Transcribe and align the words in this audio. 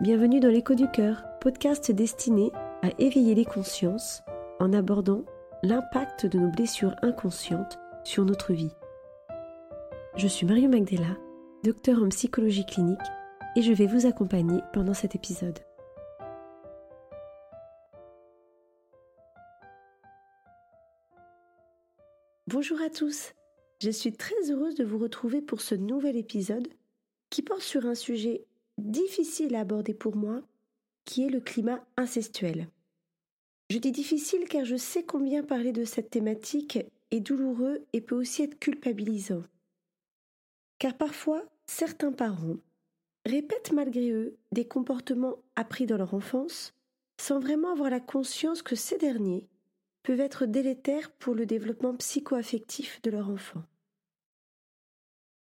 Bienvenue 0.00 0.40
dans 0.40 0.48
l'écho 0.48 0.74
du 0.74 0.90
cœur, 0.90 1.22
podcast 1.40 1.92
destiné 1.92 2.50
à 2.82 2.90
éveiller 2.98 3.36
les 3.36 3.44
consciences 3.44 4.22
en 4.58 4.72
abordant 4.72 5.24
l'impact 5.62 6.26
de 6.26 6.40
nos 6.40 6.50
blessures 6.50 6.96
inconscientes 7.02 7.78
sur 8.02 8.24
notre 8.24 8.52
vie. 8.52 8.72
Je 10.16 10.26
suis 10.26 10.46
Mario 10.46 10.68
Magdela, 10.68 11.16
docteur 11.62 12.02
en 12.02 12.08
psychologie 12.08 12.66
clinique, 12.66 12.98
et 13.54 13.62
je 13.62 13.72
vais 13.72 13.86
vous 13.86 14.04
accompagner 14.04 14.60
pendant 14.72 14.94
cet 14.94 15.14
épisode. 15.14 15.60
Bonjour 22.48 22.80
à 22.82 22.90
tous, 22.90 23.32
je 23.80 23.90
suis 23.90 24.12
très 24.12 24.50
heureuse 24.50 24.74
de 24.74 24.84
vous 24.84 24.98
retrouver 24.98 25.40
pour 25.40 25.60
ce 25.60 25.76
nouvel 25.76 26.16
épisode 26.16 26.66
qui 27.30 27.42
porte 27.42 27.62
sur 27.62 27.86
un 27.86 27.94
sujet 27.94 28.44
difficile 28.78 29.54
à 29.54 29.60
aborder 29.60 29.94
pour 29.94 30.16
moi, 30.16 30.42
qui 31.04 31.24
est 31.24 31.30
le 31.30 31.40
climat 31.40 31.84
incestuel. 31.96 32.68
Je 33.70 33.78
dis 33.78 33.92
difficile 33.92 34.46
car 34.48 34.64
je 34.64 34.76
sais 34.76 35.04
combien 35.04 35.42
parler 35.42 35.72
de 35.72 35.84
cette 35.84 36.10
thématique 36.10 36.78
est 37.10 37.20
douloureux 37.20 37.84
et 37.92 38.00
peut 38.00 38.14
aussi 38.14 38.42
être 38.42 38.58
culpabilisant. 38.58 39.42
Car 40.78 40.96
parfois, 40.96 41.44
certains 41.66 42.12
parents 42.12 42.58
répètent 43.24 43.72
malgré 43.72 44.10
eux 44.10 44.36
des 44.52 44.66
comportements 44.66 45.36
appris 45.56 45.86
dans 45.86 45.96
leur 45.96 46.14
enfance 46.14 46.74
sans 47.20 47.38
vraiment 47.38 47.72
avoir 47.72 47.90
la 47.90 48.00
conscience 48.00 48.62
que 48.62 48.76
ces 48.76 48.98
derniers 48.98 49.46
peuvent 50.02 50.20
être 50.20 50.46
délétères 50.46 51.10
pour 51.12 51.34
le 51.34 51.46
développement 51.46 51.94
psycho-affectif 51.96 53.00
de 53.02 53.10
leur 53.10 53.30
enfant. 53.30 53.62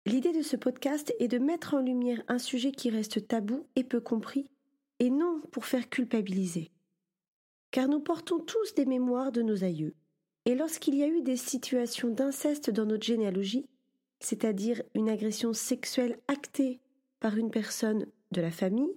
L'idée 0.07 0.31
de 0.31 0.41
ce 0.41 0.55
podcast 0.55 1.13
est 1.20 1.27
de 1.27 1.38
mettre 1.38 1.73
en 1.73 1.81
lumière 1.81 2.23
un 2.29 2.38
sujet 2.38 2.71
qui 2.71 2.89
reste 2.89 3.27
tabou 3.27 3.67
et 3.75 3.84
peu 3.84 3.99
compris, 3.99 4.49
et 4.99 5.09
non 5.09 5.41
pour 5.52 5.65
faire 5.65 5.89
culpabiliser. 5.89 6.71
Car 7.71 7.90
nous 7.90 7.99
portons 7.99 8.40
tous 8.40 8.73
des 8.73 8.85
mémoires 8.85 9.34
de 9.34 9.41
nos 9.41 9.65
aïeux, 9.65 9.95
et 10.45 10.55
lorsqu'il 10.55 10.95
y 10.95 11.04
a 11.04 11.09
eu 11.09 11.21
des 11.23 11.35
situations 11.35 12.07
d'inceste 12.07 12.70
dans 12.70 12.85
notre 12.85 13.05
généalogie, 13.05 13.67
c'est-à-dire 14.21 14.82
une 14.95 15.09
agression 15.09 15.51
sexuelle 15.51 16.17
actée 16.29 16.79
par 17.20 17.35
une 17.35 17.51
personne 17.51 18.05
de 18.32 18.39
la 18.39 18.51
famille, 18.51 18.95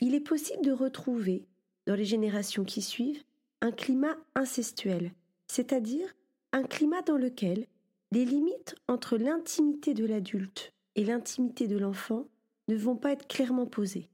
il 0.00 0.14
est 0.14 0.20
possible 0.20 0.64
de 0.64 0.72
retrouver, 0.72 1.44
dans 1.86 1.94
les 1.94 2.06
générations 2.06 2.64
qui 2.64 2.80
suivent, 2.80 3.22
un 3.60 3.70
climat 3.70 4.16
incestuel, 4.34 5.12
c'est-à-dire 5.46 6.08
un 6.52 6.62
climat 6.62 7.02
dans 7.02 7.18
lequel 7.18 7.66
les 8.10 8.24
limites 8.24 8.74
entre 8.88 9.18
l'intimité 9.18 9.92
de 9.92 10.06
l'adulte 10.06 10.72
et 10.94 11.04
l'intimité 11.04 11.68
de 11.68 11.76
l'enfant 11.76 12.28
ne 12.68 12.76
vont 12.76 12.96
pas 12.96 13.12
être 13.12 13.28
clairement 13.28 13.66
posées. 13.66 14.08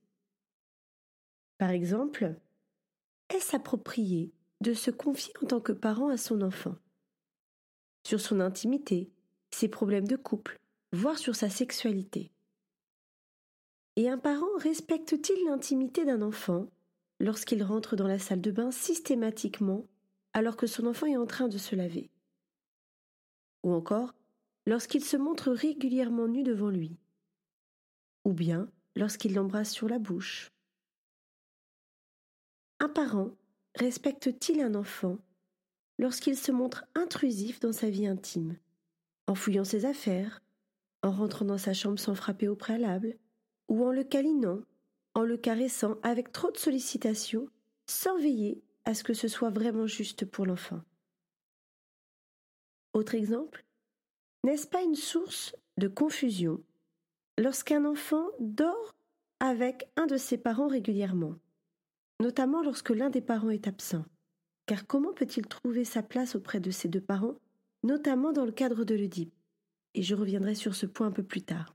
Par 1.58 1.70
exemple, 1.70 2.34
est-ce 3.30 3.54
approprié 3.54 4.32
de 4.60 4.74
se 4.74 4.90
confier 4.90 5.32
en 5.42 5.46
tant 5.46 5.60
que 5.60 5.72
parent 5.72 6.08
à 6.08 6.16
son 6.16 6.42
enfant? 6.42 6.76
Sur 8.06 8.20
son 8.20 8.40
intimité, 8.40 9.10
ses 9.50 9.68
problèmes 9.68 10.08
de 10.08 10.16
couple, 10.16 10.60
voire 10.92 11.18
sur 11.18 11.36
sa 11.36 11.48
sexualité. 11.48 12.32
Et 13.96 14.08
un 14.08 14.18
parent 14.18 14.56
respecte-t-il 14.58 15.44
l'intimité 15.46 16.04
d'un 16.04 16.22
enfant 16.22 16.66
lorsqu'il 17.20 17.62
rentre 17.62 17.94
dans 17.94 18.08
la 18.08 18.18
salle 18.18 18.40
de 18.40 18.50
bain 18.50 18.72
systématiquement 18.72 19.86
alors 20.32 20.56
que 20.56 20.66
son 20.66 20.86
enfant 20.86 21.06
est 21.06 21.16
en 21.16 21.26
train 21.26 21.46
de 21.46 21.58
se 21.58 21.76
laver? 21.76 22.10
Ou 23.64 23.72
encore 23.72 24.14
lorsqu'il 24.66 25.04
se 25.04 25.16
montre 25.16 25.50
régulièrement 25.50 26.28
nu 26.28 26.44
devant 26.44 26.70
lui, 26.70 26.96
ou 28.24 28.32
bien 28.32 28.68
lorsqu'il 28.94 29.34
l'embrasse 29.34 29.72
sur 29.72 29.88
la 29.88 29.98
bouche. 29.98 30.52
Un 32.78 32.88
parent 32.88 33.30
respecte-t-il 33.74 34.60
un 34.60 34.74
enfant 34.74 35.18
lorsqu'il 35.98 36.36
se 36.36 36.52
montre 36.52 36.84
intrusif 36.94 37.58
dans 37.60 37.72
sa 37.72 37.90
vie 37.90 38.06
intime, 38.06 38.56
en 39.26 39.34
fouillant 39.34 39.64
ses 39.64 39.86
affaires, 39.86 40.42
en 41.02 41.10
rentrant 41.10 41.44
dans 41.44 41.58
sa 41.58 41.72
chambre 41.72 41.98
sans 41.98 42.14
frapper 42.14 42.48
au 42.48 42.56
préalable, 42.56 43.16
ou 43.68 43.84
en 43.84 43.92
le 43.92 44.04
câlinant, 44.04 44.60
en 45.14 45.22
le 45.22 45.36
caressant 45.36 45.96
avec 46.02 46.32
trop 46.32 46.50
de 46.50 46.58
sollicitations, 46.58 47.48
sans 47.86 48.16
veiller 48.18 48.62
à 48.84 48.94
ce 48.94 49.04
que 49.04 49.14
ce 49.14 49.28
soit 49.28 49.50
vraiment 49.50 49.86
juste 49.86 50.24
pour 50.24 50.46
l'enfant? 50.46 50.82
Autre 52.94 53.16
exemple, 53.16 53.64
n'est-ce 54.44 54.68
pas 54.68 54.82
une 54.82 54.94
source 54.94 55.56
de 55.78 55.88
confusion 55.88 56.62
lorsqu'un 57.38 57.84
enfant 57.84 58.28
dort 58.38 58.94
avec 59.40 59.88
un 59.96 60.06
de 60.06 60.16
ses 60.16 60.38
parents 60.38 60.68
régulièrement, 60.68 61.34
notamment 62.20 62.62
lorsque 62.62 62.90
l'un 62.90 63.10
des 63.10 63.20
parents 63.20 63.50
est 63.50 63.66
absent? 63.66 64.04
Car 64.66 64.86
comment 64.86 65.12
peut-il 65.12 65.46
trouver 65.48 65.84
sa 65.84 66.04
place 66.04 66.36
auprès 66.36 66.60
de 66.60 66.70
ses 66.70 66.86
deux 66.86 67.00
parents, 67.00 67.34
notamment 67.82 68.32
dans 68.32 68.44
le 68.44 68.52
cadre 68.52 68.84
de 68.84 68.94
l'Oedipe? 68.94 69.34
Et 69.94 70.02
je 70.02 70.14
reviendrai 70.14 70.54
sur 70.54 70.76
ce 70.76 70.86
point 70.86 71.08
un 71.08 71.12
peu 71.12 71.24
plus 71.24 71.42
tard. 71.42 71.74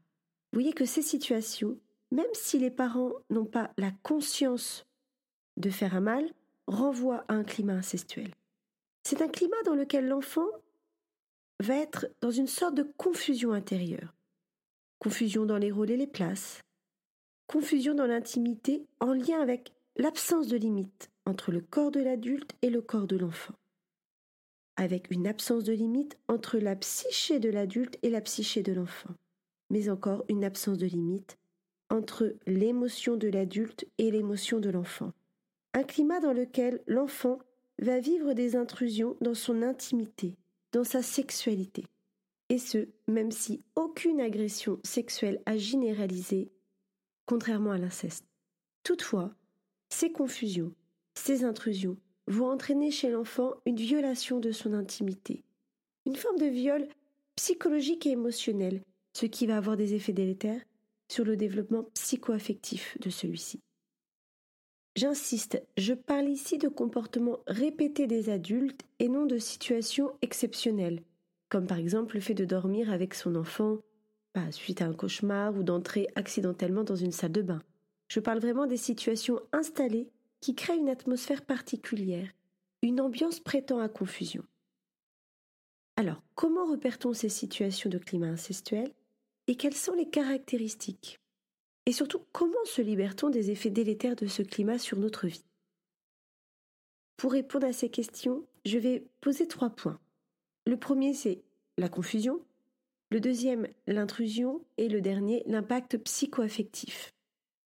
Vous 0.54 0.60
voyez 0.62 0.74
que 0.74 0.86
ces 0.86 1.02
situations, 1.02 1.78
même 2.12 2.34
si 2.34 2.60
les 2.60 2.72
parents 2.72 3.12
n'ont 3.30 3.46
pas 3.46 3.72
la 3.78 3.92
conscience 4.04 4.88
de 5.58 5.70
faire 5.70 5.96
un 5.96 6.02
mal, 6.02 6.34
renvoient 6.66 7.26
à 7.28 7.34
un 7.34 7.44
climat 7.44 7.74
incestuel. 7.74 8.34
C'est 9.04 9.22
un 9.22 9.28
climat 9.28 9.62
dans 9.66 9.76
lequel 9.76 10.08
l'enfant 10.08 10.48
va 11.60 11.76
être 11.76 12.08
dans 12.22 12.32
une 12.32 12.48
sorte 12.48 12.76
de 12.76 12.84
confusion 12.98 13.52
intérieure. 13.52 14.14
Confusion 15.00 15.46
dans 15.46 15.58
les 15.58 15.72
rôles 15.72 15.92
et 15.92 15.98
les 15.98 16.08
places. 16.08 16.62
Confusion 17.48 17.96
dans 17.96 18.06
l'intimité 18.06 18.86
en 19.00 19.14
lien 19.14 19.42
avec 19.42 19.74
l'absence 19.98 20.48
de 20.48 20.58
limite 20.58 21.10
entre 21.26 21.52
le 21.52 21.62
corps 21.62 21.92
de 21.92 22.00
l'adulte 22.00 22.52
et 22.62 22.70
le 22.70 22.82
corps 22.82 23.08
de 23.08 23.18
l'enfant. 23.18 23.56
Avec 24.78 25.12
une 25.12 25.28
absence 25.28 25.64
de 25.64 25.74
limite 25.74 26.18
entre 26.28 26.58
la 26.58 26.76
psyché 26.76 27.40
de 27.40 27.50
l'adulte 27.50 27.98
et 28.02 28.10
la 28.10 28.22
psyché 28.22 28.64
de 28.64 28.72
l'enfant. 28.72 29.14
Mais 29.70 29.90
encore 29.90 30.24
une 30.30 30.46
absence 30.46 30.78
de 30.78 30.88
limite 30.88 31.38
entre 31.90 32.36
l'émotion 32.46 33.18
de 33.18 33.28
l'adulte 33.28 33.86
et 33.98 34.12
l'émotion 34.12 34.60
de 34.60 34.70
l'enfant. 34.70 35.12
Un 35.74 35.84
climat 35.84 36.20
dans 36.20 36.34
lequel 36.34 36.82
l'enfant 36.88 37.40
va 37.80 38.00
vivre 38.00 38.34
des 38.34 38.56
intrusions 38.56 39.18
dans 39.22 39.34
son 39.34 39.62
intimité, 39.62 40.36
dans 40.72 40.84
sa 40.84 41.02
sexualité. 41.02 41.86
Et 42.50 42.58
ce, 42.58 42.88
même 43.08 43.32
si 43.32 43.62
aucune 43.76 44.22
agression 44.22 44.80
sexuelle 44.84 45.42
a 45.46 45.58
généralisé, 45.58 46.52
contrairement 47.26 47.72
à 47.72 47.78
l'inceste. 47.78 48.26
Toutefois, 48.84 49.36
ces 49.90 50.12
confusions, 50.12 50.74
ces 51.14 51.44
intrusions 51.44 51.98
vont 52.28 52.50
entraîner 52.50 52.92
chez 52.92 53.10
l'enfant 53.10 53.54
une 53.66 53.76
violation 53.76 54.40
de 54.40 54.52
son 54.52 54.74
intimité, 54.74 55.44
une 56.06 56.16
forme 56.16 56.38
de 56.38 56.46
viol 56.46 56.88
psychologique 57.36 58.06
et 58.06 58.12
émotionnel, 58.12 58.84
ce 59.14 59.26
qui 59.26 59.48
va 59.48 59.58
avoir 59.58 59.78
des 59.78 59.94
effets 59.94 60.14
délétères 60.14 60.62
sur 61.08 61.26
le 61.26 61.38
développement 61.38 61.84
psychoaffectif 61.94 62.98
de 63.00 63.10
celui-ci. 63.10 63.60
J'insiste, 65.00 65.64
je 65.78 65.94
parle 65.94 66.28
ici 66.28 66.58
de 66.58 66.68
comportements 66.68 67.40
répétés 67.48 68.06
des 68.06 68.30
adultes 68.30 68.82
et 69.00 69.08
non 69.08 69.26
de 69.26 69.38
situations 69.38 70.12
exceptionnelles, 70.22 71.04
comme 71.48 71.68
par 71.68 71.78
exemple 71.78 72.16
le 72.16 72.20
fait 72.20 72.34
de 72.34 72.44
dormir 72.44 72.92
avec 72.92 73.14
son 73.14 73.38
enfant 73.38 73.78
bah, 74.36 74.52
suite 74.52 74.82
à 74.82 74.88
un 74.88 74.94
cauchemar 74.94 75.56
ou 75.56 75.64
d'entrer 75.64 76.10
accidentellement 76.16 76.84
dans 76.84 76.98
une 76.98 77.14
salle 77.14 77.32
de 77.32 77.42
bain. 77.42 77.64
Je 78.10 78.20
parle 78.20 78.40
vraiment 78.40 78.68
des 78.68 78.76
situations 78.76 79.40
installées 79.54 80.10
qui 80.42 80.54
créent 80.54 80.78
une 80.78 80.90
atmosphère 80.90 81.44
particulière, 81.44 82.28
une 82.82 83.00
ambiance 83.00 83.40
prêtant 83.40 83.80
à 83.80 83.88
confusion. 83.88 84.44
Alors, 85.96 86.22
comment 86.36 86.66
repère-t-on 86.66 87.14
ces 87.14 87.30
situations 87.30 87.90
de 87.90 88.00
climat 88.00 88.28
incestuel 88.28 88.92
et 89.48 89.56
quelles 89.56 89.76
sont 89.76 89.94
les 89.94 90.10
caractéristiques? 90.10 91.22
Et 91.86 91.92
surtout, 91.92 92.22
comment 92.32 92.66
se 92.66 92.82
libère-t-on 92.82 93.30
des 93.30 93.52
effets 93.52 93.70
délétères 93.70 94.16
de 94.16 94.28
ce 94.28 94.42
climat 94.42 94.78
sur 94.78 94.98
notre 95.00 95.28
vie? 95.28 95.44
Pour 97.18 97.32
répondre 97.32 97.68
à 97.68 97.74
ces 97.74 97.90
questions, 97.90 98.46
je 98.66 98.78
vais 98.78 99.08
poser 99.22 99.48
trois 99.48 99.72
points. 99.72 100.00
Le 100.66 100.78
premier, 100.78 101.14
c'est 101.14 101.42
la 101.78 101.90
confusion. 101.90 102.42
Le 103.10 103.20
deuxième, 103.20 103.68
l'intrusion. 103.88 104.64
Et 104.78 104.88
le 104.88 105.02
dernier, 105.02 105.44
l'impact 105.48 105.98
psychoaffectif. 105.98 107.14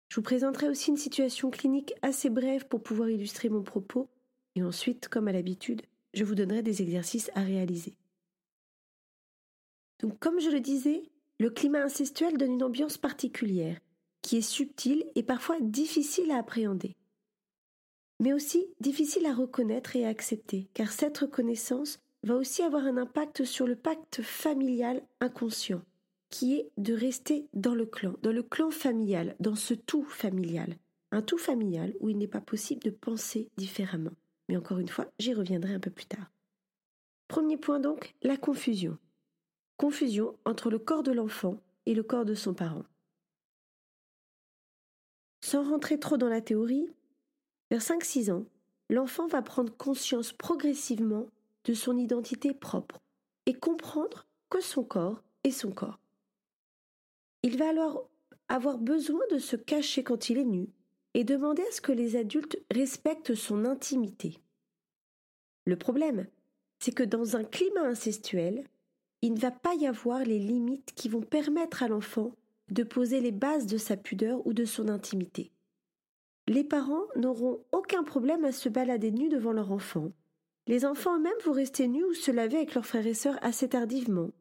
Je 0.09 0.17
vous 0.17 0.23
présenterai 0.23 0.67
aussi 0.67 0.89
une 0.89 0.97
situation 0.97 1.49
clinique 1.49 1.93
assez 2.01 2.29
brève 2.29 2.67
pour 2.67 2.83
pouvoir 2.83 3.09
illustrer 3.09 3.47
mon 3.47 3.63
propos. 3.63 4.09
Et 4.55 4.63
ensuite, 4.63 5.07
comme 5.07 5.29
à 5.29 5.31
l'habitude, 5.31 5.83
je 6.13 6.25
vous 6.25 6.35
donnerai 6.35 6.63
des 6.63 6.81
exercices 6.81 7.31
à 7.33 7.41
réaliser. 7.41 7.95
Donc, 10.01 10.19
comme 10.19 10.41
je 10.41 10.49
le 10.49 10.59
disais, 10.59 11.03
le 11.39 11.49
climat 11.49 11.83
incestuel 11.83 12.37
donne 12.37 12.53
une 12.53 12.63
ambiance 12.63 12.97
particulière 12.97 13.79
qui 14.21 14.37
est 14.37 14.41
subtil 14.41 15.05
et 15.15 15.23
parfois 15.23 15.59
difficile 15.59 16.31
à 16.31 16.37
appréhender, 16.37 16.95
mais 18.21 18.33
aussi 18.33 18.67
difficile 18.79 19.25
à 19.25 19.33
reconnaître 19.33 19.95
et 19.95 20.05
à 20.05 20.09
accepter, 20.09 20.69
car 20.73 20.91
cette 20.91 21.17
reconnaissance 21.17 21.99
va 22.23 22.35
aussi 22.35 22.61
avoir 22.61 22.85
un 22.85 22.97
impact 22.97 23.45
sur 23.45 23.65
le 23.65 23.75
pacte 23.75 24.21
familial 24.21 25.01
inconscient, 25.21 25.81
qui 26.29 26.55
est 26.55 26.71
de 26.77 26.93
rester 26.93 27.47
dans 27.53 27.73
le 27.73 27.87
clan, 27.87 28.13
dans 28.21 28.31
le 28.31 28.43
clan 28.43 28.69
familial, 28.69 29.35
dans 29.39 29.55
ce 29.55 29.73
tout 29.73 30.03
familial, 30.03 30.77
un 31.11 31.23
tout 31.23 31.39
familial 31.39 31.95
où 31.99 32.09
il 32.09 32.17
n'est 32.19 32.27
pas 32.27 32.41
possible 32.41 32.83
de 32.83 32.91
penser 32.91 33.49
différemment. 33.57 34.13
Mais 34.49 34.57
encore 34.57 34.77
une 34.79 34.87
fois, 34.87 35.07
j'y 35.17 35.33
reviendrai 35.33 35.73
un 35.73 35.79
peu 35.79 35.89
plus 35.89 36.05
tard. 36.05 36.31
Premier 37.27 37.57
point 37.57 37.79
donc, 37.79 38.13
la 38.21 38.37
confusion. 38.37 38.97
Confusion 39.77 40.37
entre 40.45 40.69
le 40.69 40.77
corps 40.77 41.03
de 41.03 41.11
l'enfant 41.11 41.57
et 41.85 41.95
le 41.95 42.03
corps 42.03 42.25
de 42.25 42.35
son 42.35 42.53
parent. 42.53 42.83
Sans 45.41 45.67
rentrer 45.67 45.99
trop 45.99 46.17
dans 46.17 46.29
la 46.29 46.41
théorie, 46.41 46.87
vers 47.71 47.81
5-6 47.81 48.31
ans, 48.31 48.45
l'enfant 48.89 49.27
va 49.27 49.41
prendre 49.41 49.75
conscience 49.75 50.33
progressivement 50.33 51.27
de 51.65 51.73
son 51.73 51.97
identité 51.97 52.53
propre 52.53 52.99
et 53.45 53.53
comprendre 53.53 54.27
que 54.49 54.61
son 54.61 54.83
corps 54.83 55.23
est 55.43 55.51
son 55.51 55.71
corps. 55.71 55.99
Il 57.43 57.57
va 57.57 57.69
alors 57.69 58.07
avoir 58.49 58.77
besoin 58.77 59.21
de 59.31 59.39
se 59.39 59.55
cacher 59.55 60.03
quand 60.03 60.29
il 60.29 60.37
est 60.37 60.45
nu 60.45 60.67
et 61.13 61.23
demander 61.23 61.63
à 61.63 61.71
ce 61.71 61.81
que 61.81 61.91
les 61.91 62.15
adultes 62.15 62.57
respectent 62.69 63.35
son 63.35 63.65
intimité. 63.65 64.37
Le 65.65 65.75
problème, 65.75 66.27
c'est 66.79 66.93
que 66.93 67.03
dans 67.03 67.35
un 67.35 67.43
climat 67.43 67.87
incestuel, 67.87 68.65
il 69.21 69.33
ne 69.33 69.39
va 69.39 69.51
pas 69.51 69.75
y 69.75 69.87
avoir 69.87 70.23
les 70.23 70.39
limites 70.39 70.93
qui 70.95 71.09
vont 71.09 71.21
permettre 71.21 71.83
à 71.83 71.87
l'enfant 71.87 72.31
de 72.71 72.83
poser 72.83 73.19
les 73.19 73.31
bases 73.31 73.67
de 73.67 73.77
sa 73.77 73.97
pudeur 73.97 74.45
ou 74.47 74.53
de 74.53 74.65
son 74.65 74.87
intimité. 74.87 75.51
Les 76.47 76.63
parents 76.63 77.05
n'auront 77.15 77.63
aucun 77.71 78.03
problème 78.03 78.45
à 78.45 78.51
se 78.51 78.69
balader 78.69 79.11
nus 79.11 79.29
devant 79.29 79.51
leur 79.51 79.71
enfant. 79.71 80.11
Les 80.67 80.85
enfants 80.85 81.17
eux-mêmes 81.17 81.33
vont 81.45 81.51
rester 81.51 81.87
nus 81.87 82.03
ou 82.03 82.13
se 82.13 82.31
laver 82.31 82.57
avec 82.57 82.73
leurs 82.73 82.85
frères 82.85 83.07
et 83.07 83.13
sœurs 83.13 83.37
assez 83.41 83.69
tardivement. 83.69 84.31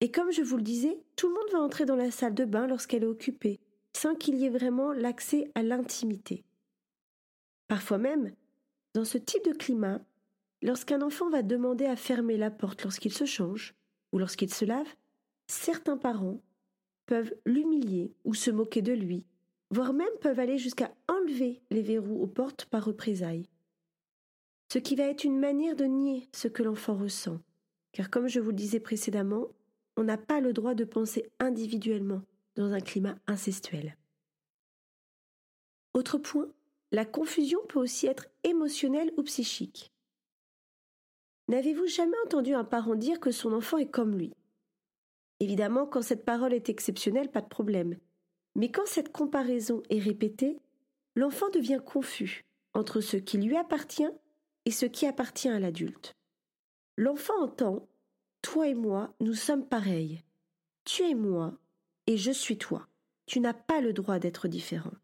Et 0.00 0.10
comme 0.10 0.32
je 0.32 0.42
vous 0.42 0.56
le 0.56 0.62
disais, 0.62 0.98
tout 1.16 1.28
le 1.28 1.34
monde 1.34 1.52
va 1.52 1.60
entrer 1.60 1.84
dans 1.84 1.96
la 1.96 2.10
salle 2.10 2.34
de 2.34 2.44
bain 2.44 2.66
lorsqu'elle 2.66 3.02
est 3.02 3.06
occupée, 3.06 3.60
sans 3.96 4.14
qu'il 4.14 4.36
y 4.36 4.46
ait 4.46 4.50
vraiment 4.50 4.92
l'accès 4.92 5.50
à 5.54 5.62
l'intimité. 5.62 6.44
Parfois 7.66 7.98
même, 7.98 8.32
dans 8.94 9.04
ce 9.04 9.18
type 9.18 9.44
de 9.44 9.52
climat, 9.52 10.00
lorsqu'un 10.62 11.02
enfant 11.02 11.28
va 11.28 11.42
demander 11.42 11.84
à 11.84 11.96
fermer 11.96 12.36
la 12.36 12.50
porte 12.50 12.82
lorsqu'il 12.82 13.12
se 13.12 13.26
change 13.26 13.74
ou 14.12 14.18
lorsqu'il 14.18 14.52
se 14.52 14.64
lave, 14.64 14.88
certains 15.48 15.98
parents 15.98 16.40
peuvent 17.08 17.34
l'humilier 17.46 18.12
ou 18.24 18.34
se 18.34 18.50
moquer 18.50 18.82
de 18.82 18.92
lui, 18.92 19.24
voire 19.70 19.94
même 19.94 20.06
peuvent 20.20 20.38
aller 20.38 20.58
jusqu'à 20.58 20.94
enlever 21.08 21.62
les 21.70 21.80
verrous 21.80 22.22
aux 22.22 22.26
portes 22.26 22.66
par 22.66 22.84
représailles. 22.84 23.48
Ce 24.70 24.78
qui 24.78 24.94
va 24.94 25.04
être 25.04 25.24
une 25.24 25.38
manière 25.38 25.74
de 25.74 25.86
nier 25.86 26.28
ce 26.32 26.48
que 26.48 26.62
l'enfant 26.62 26.94
ressent, 26.94 27.40
car 27.92 28.10
comme 28.10 28.28
je 28.28 28.40
vous 28.40 28.50
le 28.50 28.56
disais 28.56 28.78
précédemment, 28.78 29.48
on 29.96 30.04
n'a 30.04 30.18
pas 30.18 30.40
le 30.40 30.52
droit 30.52 30.74
de 30.74 30.84
penser 30.84 31.30
individuellement 31.40 32.20
dans 32.56 32.72
un 32.72 32.80
climat 32.80 33.16
incestuel. 33.26 33.96
Autre 35.94 36.18
point, 36.18 36.48
la 36.92 37.06
confusion 37.06 37.58
peut 37.70 37.80
aussi 37.80 38.06
être 38.06 38.26
émotionnelle 38.44 39.12
ou 39.16 39.22
psychique. 39.22 39.90
N'avez-vous 41.48 41.86
jamais 41.86 42.18
entendu 42.26 42.52
un 42.52 42.64
parent 42.64 42.96
dire 42.96 43.18
que 43.18 43.30
son 43.30 43.54
enfant 43.54 43.78
est 43.78 43.90
comme 43.90 44.18
lui? 44.18 44.34
Évidemment, 45.40 45.86
quand 45.86 46.02
cette 46.02 46.24
parole 46.24 46.52
est 46.52 46.68
exceptionnelle, 46.68 47.30
pas 47.30 47.40
de 47.40 47.48
problème. 47.48 47.96
Mais 48.54 48.70
quand 48.70 48.86
cette 48.86 49.12
comparaison 49.12 49.82
est 49.88 50.00
répétée, 50.00 50.58
l'enfant 51.14 51.48
devient 51.50 51.80
confus 51.84 52.44
entre 52.74 53.00
ce 53.00 53.16
qui 53.16 53.38
lui 53.38 53.56
appartient 53.56 54.10
et 54.64 54.70
ce 54.70 54.86
qui 54.86 55.06
appartient 55.06 55.48
à 55.48 55.60
l'adulte. 55.60 56.16
L'enfant 56.96 57.40
entend 57.40 57.88
toi 58.42 58.68
et 58.68 58.74
moi, 58.74 59.14
nous 59.20 59.34
sommes 59.34 59.66
pareils. 59.66 60.22
Tu 60.84 61.02
es 61.02 61.14
moi 61.14 61.54
et 62.06 62.16
je 62.16 62.30
suis 62.30 62.58
toi. 62.58 62.88
Tu 63.26 63.40
n'as 63.40 63.54
pas 63.54 63.80
le 63.80 63.92
droit 63.92 64.18
d'être 64.18 64.48
différent. 64.48 64.94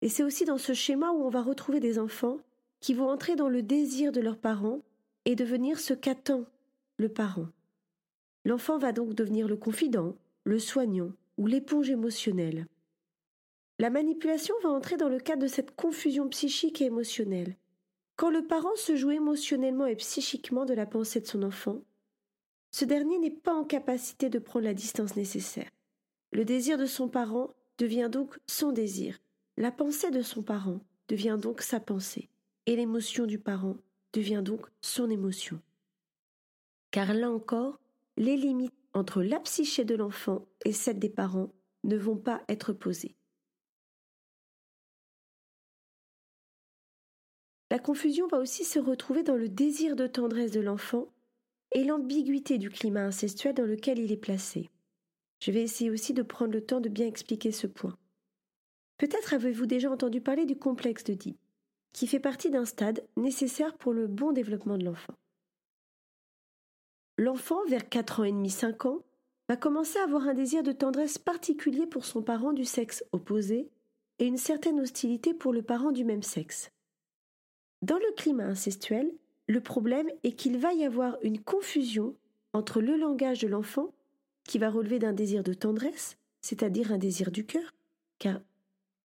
Et 0.00 0.08
c'est 0.08 0.22
aussi 0.22 0.44
dans 0.44 0.58
ce 0.58 0.72
schéma 0.72 1.10
où 1.10 1.22
on 1.22 1.28
va 1.28 1.42
retrouver 1.42 1.80
des 1.80 1.98
enfants 1.98 2.38
qui 2.80 2.94
vont 2.94 3.08
entrer 3.08 3.36
dans 3.36 3.48
le 3.48 3.62
désir 3.62 4.12
de 4.12 4.20
leurs 4.20 4.38
parents 4.38 4.80
et 5.24 5.34
devenir 5.34 5.78
ce 5.78 5.92
qu'attend 5.92 6.44
le 6.96 7.08
parent. 7.08 7.48
L'enfant 8.48 8.78
va 8.78 8.92
donc 8.92 9.12
devenir 9.12 9.46
le 9.46 9.58
confident, 9.58 10.16
le 10.44 10.58
soignant 10.58 11.12
ou 11.36 11.46
l'éponge 11.46 11.90
émotionnelle. 11.90 12.66
La 13.78 13.90
manipulation 13.90 14.54
va 14.62 14.70
entrer 14.70 14.96
dans 14.96 15.10
le 15.10 15.20
cadre 15.20 15.42
de 15.42 15.48
cette 15.48 15.76
confusion 15.76 16.30
psychique 16.30 16.80
et 16.80 16.86
émotionnelle. 16.86 17.58
Quand 18.16 18.30
le 18.30 18.46
parent 18.46 18.74
se 18.76 18.96
joue 18.96 19.10
émotionnellement 19.10 19.84
et 19.84 19.96
psychiquement 19.96 20.64
de 20.64 20.72
la 20.72 20.86
pensée 20.86 21.20
de 21.20 21.26
son 21.26 21.42
enfant, 21.42 21.82
ce 22.70 22.86
dernier 22.86 23.18
n'est 23.18 23.30
pas 23.30 23.52
en 23.52 23.64
capacité 23.64 24.30
de 24.30 24.38
prendre 24.38 24.64
la 24.64 24.72
distance 24.72 25.14
nécessaire. 25.14 25.68
Le 26.32 26.46
désir 26.46 26.78
de 26.78 26.86
son 26.86 27.06
parent 27.06 27.50
devient 27.76 28.08
donc 28.10 28.38
son 28.46 28.72
désir. 28.72 29.18
La 29.58 29.72
pensée 29.72 30.10
de 30.10 30.22
son 30.22 30.42
parent 30.42 30.80
devient 31.08 31.36
donc 31.38 31.60
sa 31.60 31.80
pensée. 31.80 32.30
Et 32.64 32.76
l'émotion 32.76 33.26
du 33.26 33.38
parent 33.38 33.76
devient 34.14 34.40
donc 34.42 34.68
son 34.80 35.10
émotion. 35.10 35.60
Car 36.90 37.12
là 37.12 37.30
encore, 37.30 37.78
les 38.18 38.36
limites 38.36 38.74
entre 38.94 39.22
la 39.22 39.38
psyché 39.40 39.84
de 39.84 39.94
l'enfant 39.94 40.44
et 40.64 40.72
celle 40.72 40.98
des 40.98 41.08
parents 41.08 41.54
ne 41.84 41.96
vont 41.96 42.16
pas 42.16 42.42
être 42.48 42.72
posées. 42.72 43.14
La 47.70 47.78
confusion 47.78 48.26
va 48.26 48.38
aussi 48.38 48.64
se 48.64 48.80
retrouver 48.80 49.22
dans 49.22 49.36
le 49.36 49.48
désir 49.48 49.94
de 49.94 50.06
tendresse 50.06 50.50
de 50.50 50.60
l'enfant 50.60 51.12
et 51.72 51.84
l'ambiguïté 51.84 52.58
du 52.58 52.70
climat 52.70 53.04
incestuel 53.04 53.54
dans 53.54 53.66
lequel 53.66 53.98
il 53.98 54.10
est 54.10 54.16
placé. 54.16 54.68
Je 55.40 55.52
vais 55.52 55.62
essayer 55.62 55.90
aussi 55.90 56.12
de 56.12 56.22
prendre 56.22 56.52
le 56.52 56.64
temps 56.64 56.80
de 56.80 56.88
bien 56.88 57.06
expliquer 57.06 57.52
ce 57.52 57.68
point. 57.68 57.96
Peut-être 58.96 59.34
avez-vous 59.34 59.66
déjà 59.66 59.90
entendu 59.90 60.20
parler 60.20 60.44
du 60.44 60.58
complexe 60.58 61.04
de 61.04 61.14
Deep, 61.14 61.38
qui 61.92 62.08
fait 62.08 62.18
partie 62.18 62.50
d'un 62.50 62.64
stade 62.64 63.06
nécessaire 63.16 63.76
pour 63.76 63.92
le 63.92 64.08
bon 64.08 64.32
développement 64.32 64.76
de 64.76 64.86
l'enfant. 64.86 65.14
L'enfant, 67.18 67.64
vers 67.66 67.88
4 67.88 68.20
ans 68.20 68.24
et 68.24 68.30
demi, 68.30 68.48
5 68.48 68.86
ans, 68.86 69.02
va 69.48 69.56
commencer 69.56 69.98
à 69.98 70.04
avoir 70.04 70.28
un 70.28 70.34
désir 70.34 70.62
de 70.62 70.70
tendresse 70.70 71.18
particulier 71.18 71.84
pour 71.84 72.04
son 72.04 72.22
parent 72.22 72.52
du 72.52 72.64
sexe 72.64 73.04
opposé 73.10 73.68
et 74.20 74.26
une 74.26 74.36
certaine 74.36 74.78
hostilité 74.78 75.34
pour 75.34 75.52
le 75.52 75.62
parent 75.62 75.90
du 75.90 76.04
même 76.04 76.22
sexe. 76.22 76.70
Dans 77.82 77.98
le 77.98 78.14
climat 78.16 78.44
incestuel, 78.44 79.12
le 79.48 79.60
problème 79.60 80.08
est 80.22 80.32
qu'il 80.32 80.58
va 80.58 80.72
y 80.74 80.84
avoir 80.84 81.18
une 81.22 81.40
confusion 81.40 82.14
entre 82.52 82.80
le 82.80 82.96
langage 82.96 83.40
de 83.40 83.48
l'enfant, 83.48 83.92
qui 84.44 84.58
va 84.58 84.70
relever 84.70 85.00
d'un 85.00 85.12
désir 85.12 85.42
de 85.42 85.54
tendresse, 85.54 86.16
c'est-à-dire 86.40 86.92
un 86.92 86.98
désir 86.98 87.32
du 87.32 87.44
cœur, 87.44 87.74
car 88.20 88.40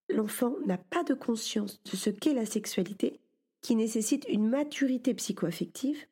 l'enfant 0.10 0.56
n'a 0.66 0.78
pas 0.78 1.04
de 1.04 1.16
conscience 1.16 1.82
de 1.84 1.96
ce 1.96 2.12
qu'est 2.12 2.34
la 2.34 2.46
sexualité, 2.46 3.20
qui 3.62 3.76
nécessite 3.76 4.26
une 4.30 4.48
maturité 4.48 5.14
psychoaffective, 5.16 6.06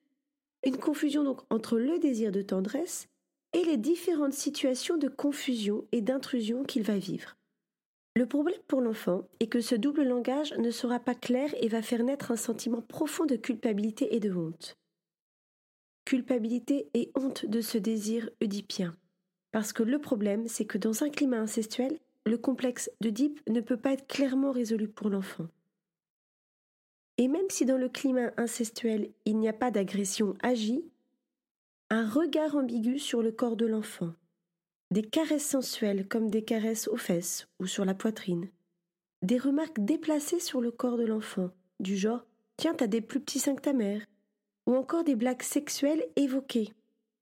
une 0.63 0.77
confusion 0.77 1.23
donc 1.23 1.41
entre 1.49 1.77
le 1.77 1.99
désir 1.99 2.31
de 2.31 2.41
tendresse 2.41 3.07
et 3.53 3.63
les 3.63 3.77
différentes 3.77 4.33
situations 4.33 4.97
de 4.97 5.07
confusion 5.07 5.85
et 5.91 6.01
d'intrusion 6.01 6.63
qu'il 6.63 6.83
va 6.83 6.97
vivre. 6.97 7.35
Le 8.15 8.25
problème 8.25 8.59
pour 8.67 8.81
l'enfant 8.81 9.27
est 9.39 9.47
que 9.47 9.61
ce 9.61 9.75
double 9.75 10.03
langage 10.03 10.53
ne 10.57 10.71
sera 10.71 10.99
pas 10.99 11.15
clair 11.15 11.49
et 11.61 11.69
va 11.69 11.81
faire 11.81 12.03
naître 12.03 12.31
un 12.31 12.35
sentiment 12.35 12.81
profond 12.81 13.25
de 13.25 13.37
culpabilité 13.37 14.15
et 14.15 14.19
de 14.19 14.33
honte. 14.33 14.77
Culpabilité 16.05 16.89
et 16.93 17.11
honte 17.15 17.45
de 17.45 17.61
ce 17.61 17.77
désir 17.77 18.29
oedipien. 18.41 18.95
Parce 19.51 19.71
que 19.71 19.83
le 19.83 19.99
problème, 19.99 20.47
c'est 20.47 20.65
que 20.65 20.77
dans 20.77 21.03
un 21.03 21.09
climat 21.09 21.39
incestuel, 21.39 21.99
le 22.25 22.37
complexe 22.37 22.91
d'Oedipe 23.01 23.39
ne 23.49 23.61
peut 23.61 23.77
pas 23.77 23.93
être 23.93 24.07
clairement 24.07 24.51
résolu 24.51 24.87
pour 24.87 25.09
l'enfant. 25.09 25.47
Et 27.17 27.27
même 27.27 27.49
si 27.49 27.65
dans 27.65 27.77
le 27.77 27.89
climat 27.89 28.31
incestuel 28.37 29.11
il 29.25 29.37
n'y 29.37 29.49
a 29.49 29.53
pas 29.53 29.71
d'agression 29.71 30.35
agie, 30.41 30.83
un 31.89 32.07
regard 32.07 32.55
ambigu 32.55 32.99
sur 32.99 33.21
le 33.21 33.31
corps 33.31 33.57
de 33.57 33.65
l'enfant, 33.65 34.13
des 34.91 35.03
caresses 35.03 35.47
sensuelles 35.47 36.07
comme 36.07 36.29
des 36.29 36.43
caresses 36.43 36.87
aux 36.87 36.97
fesses 36.97 37.47
ou 37.59 37.67
sur 37.67 37.85
la 37.85 37.93
poitrine, 37.93 38.49
des 39.21 39.37
remarques 39.37 39.79
déplacées 39.79 40.39
sur 40.39 40.61
le 40.61 40.71
corps 40.71 40.97
de 40.97 41.05
l'enfant, 41.05 41.51
du 41.79 41.95
genre 41.95 42.25
Tiens, 42.57 42.75
t'as 42.75 42.87
des 42.87 43.01
plus 43.01 43.19
petits 43.19 43.39
seins 43.39 43.55
ta 43.55 43.73
mère, 43.73 44.05
ou 44.67 44.75
encore 44.75 45.03
des 45.03 45.15
blagues 45.15 45.41
sexuelles 45.41 46.05
évoquées 46.15 46.73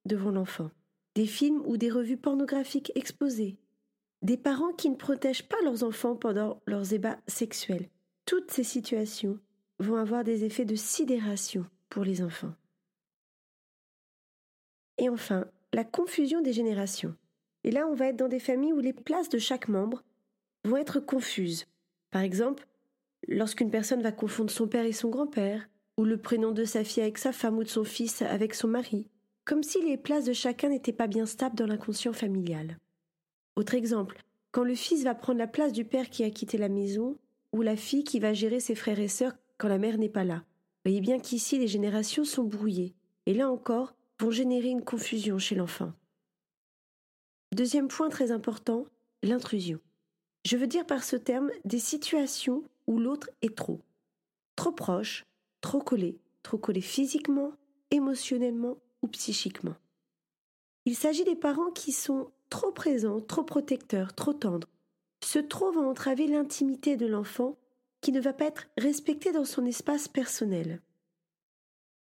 devant 0.05 0.31
l'enfant, 0.31 0.69
des 1.15 1.25
films 1.25 1.61
ou 1.65 1.77
des 1.77 1.89
revues 1.89 2.17
pornographiques 2.17 2.91
exposées, 2.95 3.57
des 4.21 4.35
parents 4.35 4.73
qui 4.73 4.89
ne 4.89 4.95
protègent 4.95 5.47
pas 5.47 5.61
leurs 5.63 5.83
enfants 5.83 6.15
pendant 6.15 6.61
leurs 6.65 6.93
ébats 6.93 7.19
sexuels. 7.27 7.89
Toutes 8.25 8.51
ces 8.51 8.63
situations 8.65 9.39
vont 9.79 9.95
avoir 9.95 10.23
des 10.23 10.43
effets 10.43 10.65
de 10.65 10.75
sidération 10.75 11.65
pour 11.89 12.03
les 12.03 12.21
enfants. 12.21 12.53
Et 14.97 15.09
enfin, 15.09 15.45
la 15.73 15.83
confusion 15.83 16.41
des 16.41 16.53
générations. 16.53 17.15
Et 17.63 17.71
là, 17.71 17.87
on 17.87 17.95
va 17.95 18.07
être 18.07 18.17
dans 18.17 18.27
des 18.27 18.39
familles 18.39 18.73
où 18.73 18.79
les 18.79 18.93
places 18.93 19.29
de 19.29 19.39
chaque 19.39 19.67
membre 19.67 20.03
vont 20.65 20.77
être 20.77 20.99
confuses. 20.99 21.65
Par 22.11 22.21
exemple, 22.21 22.67
lorsqu'une 23.27 23.71
personne 23.71 24.01
va 24.01 24.11
confondre 24.11 24.51
son 24.51 24.67
père 24.67 24.85
et 24.85 24.91
son 24.91 25.09
grand-père, 25.09 25.69
ou 25.97 26.05
le 26.05 26.17
prénom 26.17 26.51
de 26.51 26.63
sa 26.63 26.83
fille 26.83 27.03
avec 27.03 27.17
sa 27.17 27.33
femme 27.33 27.57
ou 27.57 27.63
de 27.63 27.69
son 27.69 27.83
fils 27.83 28.21
avec 28.21 28.53
son 28.53 28.69
mari, 28.69 29.07
comme 29.45 29.63
si 29.63 29.81
les 29.81 29.97
places 29.97 30.25
de 30.25 30.33
chacun 30.33 30.69
n'étaient 30.69 30.93
pas 30.93 31.07
bien 31.07 31.25
stables 31.25 31.55
dans 31.55 31.67
l'inconscient 31.67 32.13
familial. 32.13 32.77
Autre 33.55 33.75
exemple, 33.75 34.23
quand 34.51 34.63
le 34.63 34.75
fils 34.75 35.03
va 35.03 35.15
prendre 35.15 35.39
la 35.39 35.47
place 35.47 35.73
du 35.73 35.83
père 35.83 36.09
qui 36.09 36.23
a 36.23 36.29
quitté 36.29 36.57
la 36.57 36.69
maison, 36.69 37.17
ou 37.51 37.61
la 37.61 37.75
fille 37.75 38.03
qui 38.03 38.19
va 38.19 38.33
gérer 38.33 38.59
ses 38.59 38.75
frères 38.75 38.99
et 38.99 39.07
sœurs 39.07 39.35
quand 39.59 39.67
la 39.67 39.77
mère 39.77 39.99
n'est 39.99 40.09
pas 40.09 40.23
là. 40.23 40.43
Voyez 40.83 41.01
bien 41.01 41.19
qu'ici 41.19 41.59
les 41.59 41.67
générations 41.67 42.23
sont 42.25 42.45
brouillées, 42.45 42.95
et 43.27 43.35
là 43.35 43.51
encore 43.51 43.93
vont 44.19 44.31
générer 44.31 44.69
une 44.69 44.83
confusion 44.83 45.37
chez 45.37 45.53
l'enfant. 45.53 45.93
Deuxième 47.51 47.89
point 47.89 48.09
très 48.09 48.31
important, 48.31 48.85
l'intrusion. 49.21 49.79
Je 50.45 50.57
veux 50.57 50.67
dire 50.67 50.85
par 50.85 51.03
ce 51.03 51.17
terme 51.17 51.51
des 51.65 51.79
situations 51.79 52.63
où 52.87 52.99
l'autre 52.99 53.29
est 53.41 53.55
trop. 53.55 53.81
Trop 54.55 54.71
proche, 54.71 55.25
trop 55.61 55.79
collé, 55.79 56.17
trop 56.41 56.57
collé 56.57 56.81
physiquement, 56.81 57.51
émotionnellement 57.91 58.77
ou 59.01 59.07
psychiquement. 59.07 59.75
Il 60.85 60.95
s'agit 60.95 61.25
des 61.25 61.35
parents 61.35 61.71
qui 61.71 61.91
sont 61.91 62.31
trop 62.49 62.71
présents, 62.71 63.19
trop 63.19 63.43
protecteurs, 63.43 64.13
trop 64.15 64.33
tendres. 64.33 64.69
Ce 65.23 65.39
trop 65.39 65.71
va 65.71 65.81
entraver 65.81 66.27
l'intimité 66.27 66.95
de 66.95 67.05
l'enfant 67.05 67.57
qui 68.01 68.11
ne 68.11 68.21
va 68.21 68.33
pas 68.33 68.45
être 68.45 68.67
respecté 68.77 69.31
dans 69.31 69.45
son 69.45 69.65
espace 69.65 70.07
personnel. 70.07 70.81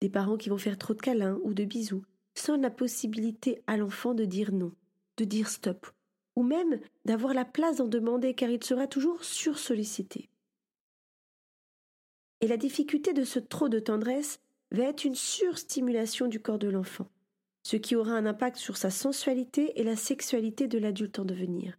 Des 0.01 0.09
parents 0.09 0.37
qui 0.37 0.49
vont 0.49 0.57
faire 0.57 0.77
trop 0.77 0.93
de 0.93 1.01
câlins 1.01 1.39
ou 1.43 1.53
de 1.53 1.65
bisous, 1.65 2.03
sans 2.35 2.57
la 2.57 2.71
possibilité 2.71 3.61
à 3.67 3.77
l'enfant 3.77 4.13
de 4.13 4.25
dire 4.25 4.51
non, 4.51 4.73
de 5.17 5.25
dire 5.25 5.49
stop, 5.49 5.87
ou 6.35 6.43
même 6.43 6.79
d'avoir 7.05 7.33
la 7.33 7.45
place 7.45 7.77
d'en 7.77 7.87
demander 7.87 8.33
car 8.33 8.49
il 8.49 8.63
sera 8.63 8.87
toujours 8.87 9.23
sursollicité. 9.23 10.29
Et 12.41 12.47
la 12.47 12.57
difficulté 12.57 13.13
de 13.13 13.23
ce 13.23 13.39
trop 13.39 13.69
de 13.69 13.79
tendresse 13.79 14.39
va 14.71 14.83
être 14.83 15.05
une 15.05 15.15
surstimulation 15.15 16.27
du 16.27 16.41
corps 16.41 16.59
de 16.59 16.67
l'enfant, 16.67 17.07
ce 17.63 17.77
qui 17.77 17.95
aura 17.95 18.11
un 18.11 18.25
impact 18.25 18.57
sur 18.57 18.75
sa 18.75 18.89
sensualité 18.89 19.79
et 19.79 19.83
la 19.83 19.95
sexualité 19.95 20.67
de 20.67 20.79
l'adulte 20.79 21.19
en 21.19 21.25
devenir. 21.25 21.77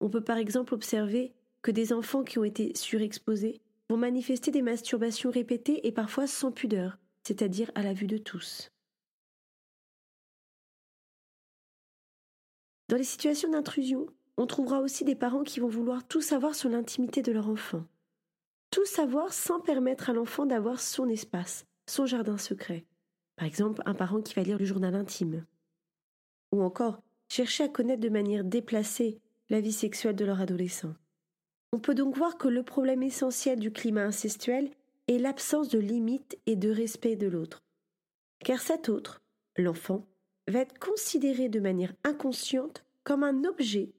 On 0.00 0.10
peut 0.10 0.24
par 0.24 0.36
exemple 0.36 0.74
observer 0.74 1.32
que 1.62 1.70
des 1.70 1.92
enfants 1.92 2.24
qui 2.24 2.38
ont 2.38 2.44
été 2.44 2.72
surexposés 2.74 3.60
vont 3.88 3.96
manifester 3.96 4.50
des 4.50 4.62
masturbations 4.62 5.30
répétées 5.30 5.86
et 5.86 5.92
parfois 5.92 6.26
sans 6.26 6.52
pudeur, 6.52 6.98
c'est-à-dire 7.22 7.70
à 7.74 7.82
la 7.82 7.92
vue 7.92 8.06
de 8.06 8.18
tous. 8.18 8.70
Dans 12.88 12.96
les 12.96 13.04
situations 13.04 13.50
d'intrusion, 13.50 14.06
on 14.36 14.46
trouvera 14.46 14.80
aussi 14.80 15.04
des 15.04 15.14
parents 15.14 15.44
qui 15.44 15.60
vont 15.60 15.68
vouloir 15.68 16.06
tout 16.06 16.22
savoir 16.22 16.54
sur 16.54 16.68
l'intimité 16.68 17.22
de 17.22 17.30
leur 17.30 17.48
enfant. 17.48 17.84
Tout 18.70 18.86
savoir 18.86 19.32
sans 19.32 19.60
permettre 19.60 20.10
à 20.10 20.12
l'enfant 20.12 20.46
d'avoir 20.46 20.80
son 20.80 21.08
espace, 21.08 21.66
son 21.86 22.06
jardin 22.06 22.38
secret. 22.38 22.84
Par 23.36 23.46
exemple, 23.46 23.82
un 23.86 23.94
parent 23.94 24.22
qui 24.22 24.34
va 24.34 24.42
lire 24.42 24.58
le 24.58 24.64
journal 24.64 24.94
intime. 24.94 25.44
Ou 26.52 26.62
encore, 26.62 27.02
chercher 27.28 27.64
à 27.64 27.68
connaître 27.68 28.00
de 28.00 28.08
manière 28.08 28.44
déplacée 28.44 29.20
la 29.50 29.60
vie 29.60 29.72
sexuelle 29.72 30.16
de 30.16 30.24
leur 30.24 30.40
adolescent. 30.40 30.94
On 31.72 31.78
peut 31.78 31.94
donc 31.94 32.16
voir 32.16 32.36
que 32.36 32.48
le 32.48 32.62
problème 32.62 33.02
essentiel 33.02 33.58
du 33.60 33.70
climat 33.70 34.04
incestuel 34.04 34.70
est 35.06 35.18
l'absence 35.18 35.68
de 35.68 35.78
limites 35.78 36.38
et 36.46 36.56
de 36.56 36.70
respect 36.70 37.16
de 37.16 37.28
l'autre. 37.28 37.62
Car 38.40 38.60
cet 38.60 38.88
autre, 38.88 39.22
l'enfant, 39.56 40.06
va 40.48 40.60
être 40.60 40.78
considéré 40.78 41.48
de 41.48 41.60
manière 41.60 41.92
inconsciente 42.04 42.84
comme 43.04 43.22
un 43.22 43.44
objet 43.44 43.92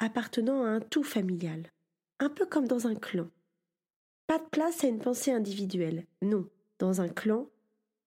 appartenant 0.00 0.64
à 0.64 0.68
un 0.68 0.80
tout 0.80 1.02
familial, 1.02 1.70
un 2.18 2.28
peu 2.28 2.44
comme 2.44 2.66
dans 2.66 2.86
un 2.86 2.94
clan. 2.94 3.28
Pas 4.26 4.38
de 4.38 4.48
place 4.50 4.84
à 4.84 4.88
une 4.88 4.98
pensée 4.98 5.32
individuelle, 5.32 6.06
non, 6.22 6.48
dans 6.78 7.00
un 7.00 7.08
clan, 7.08 7.48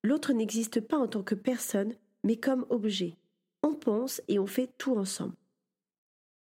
l'autre 0.04 0.34
n'existe 0.34 0.80
pas 0.82 0.98
en 0.98 1.08
tant 1.08 1.24
que 1.24 1.36
personne, 1.36 1.96
mais 2.24 2.38
comme 2.38 2.66
objet. 2.70 3.16
On 3.64 3.74
pense 3.74 4.22
et 4.28 4.38
on 4.38 4.48
fait 4.48 4.70
tout 4.78 4.96
ensemble. 4.96 5.36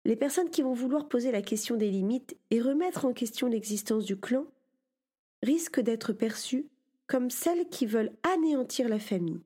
Les 0.04 0.16
personnes 0.16 0.50
qui 0.50 0.62
vont 0.62 0.74
vouloir 0.74 1.08
poser 1.08 1.32
la 1.32 1.42
question 1.42 1.76
des 1.76 1.90
limites 1.90 2.36
et 2.50 2.60
remettre 2.60 3.06
en 3.06 3.12
question 3.12 3.46
l'existence 3.46 4.04
du 4.04 4.18
clan 4.18 4.46
risquent 5.42 5.80
d'être 5.80 6.12
perçues 6.12 6.66
comme 7.06 7.30
celles 7.30 7.68
qui 7.68 7.86
veulent 7.86 8.12
anéantir 8.22 8.88
la 8.88 8.98
famille, 8.98 9.42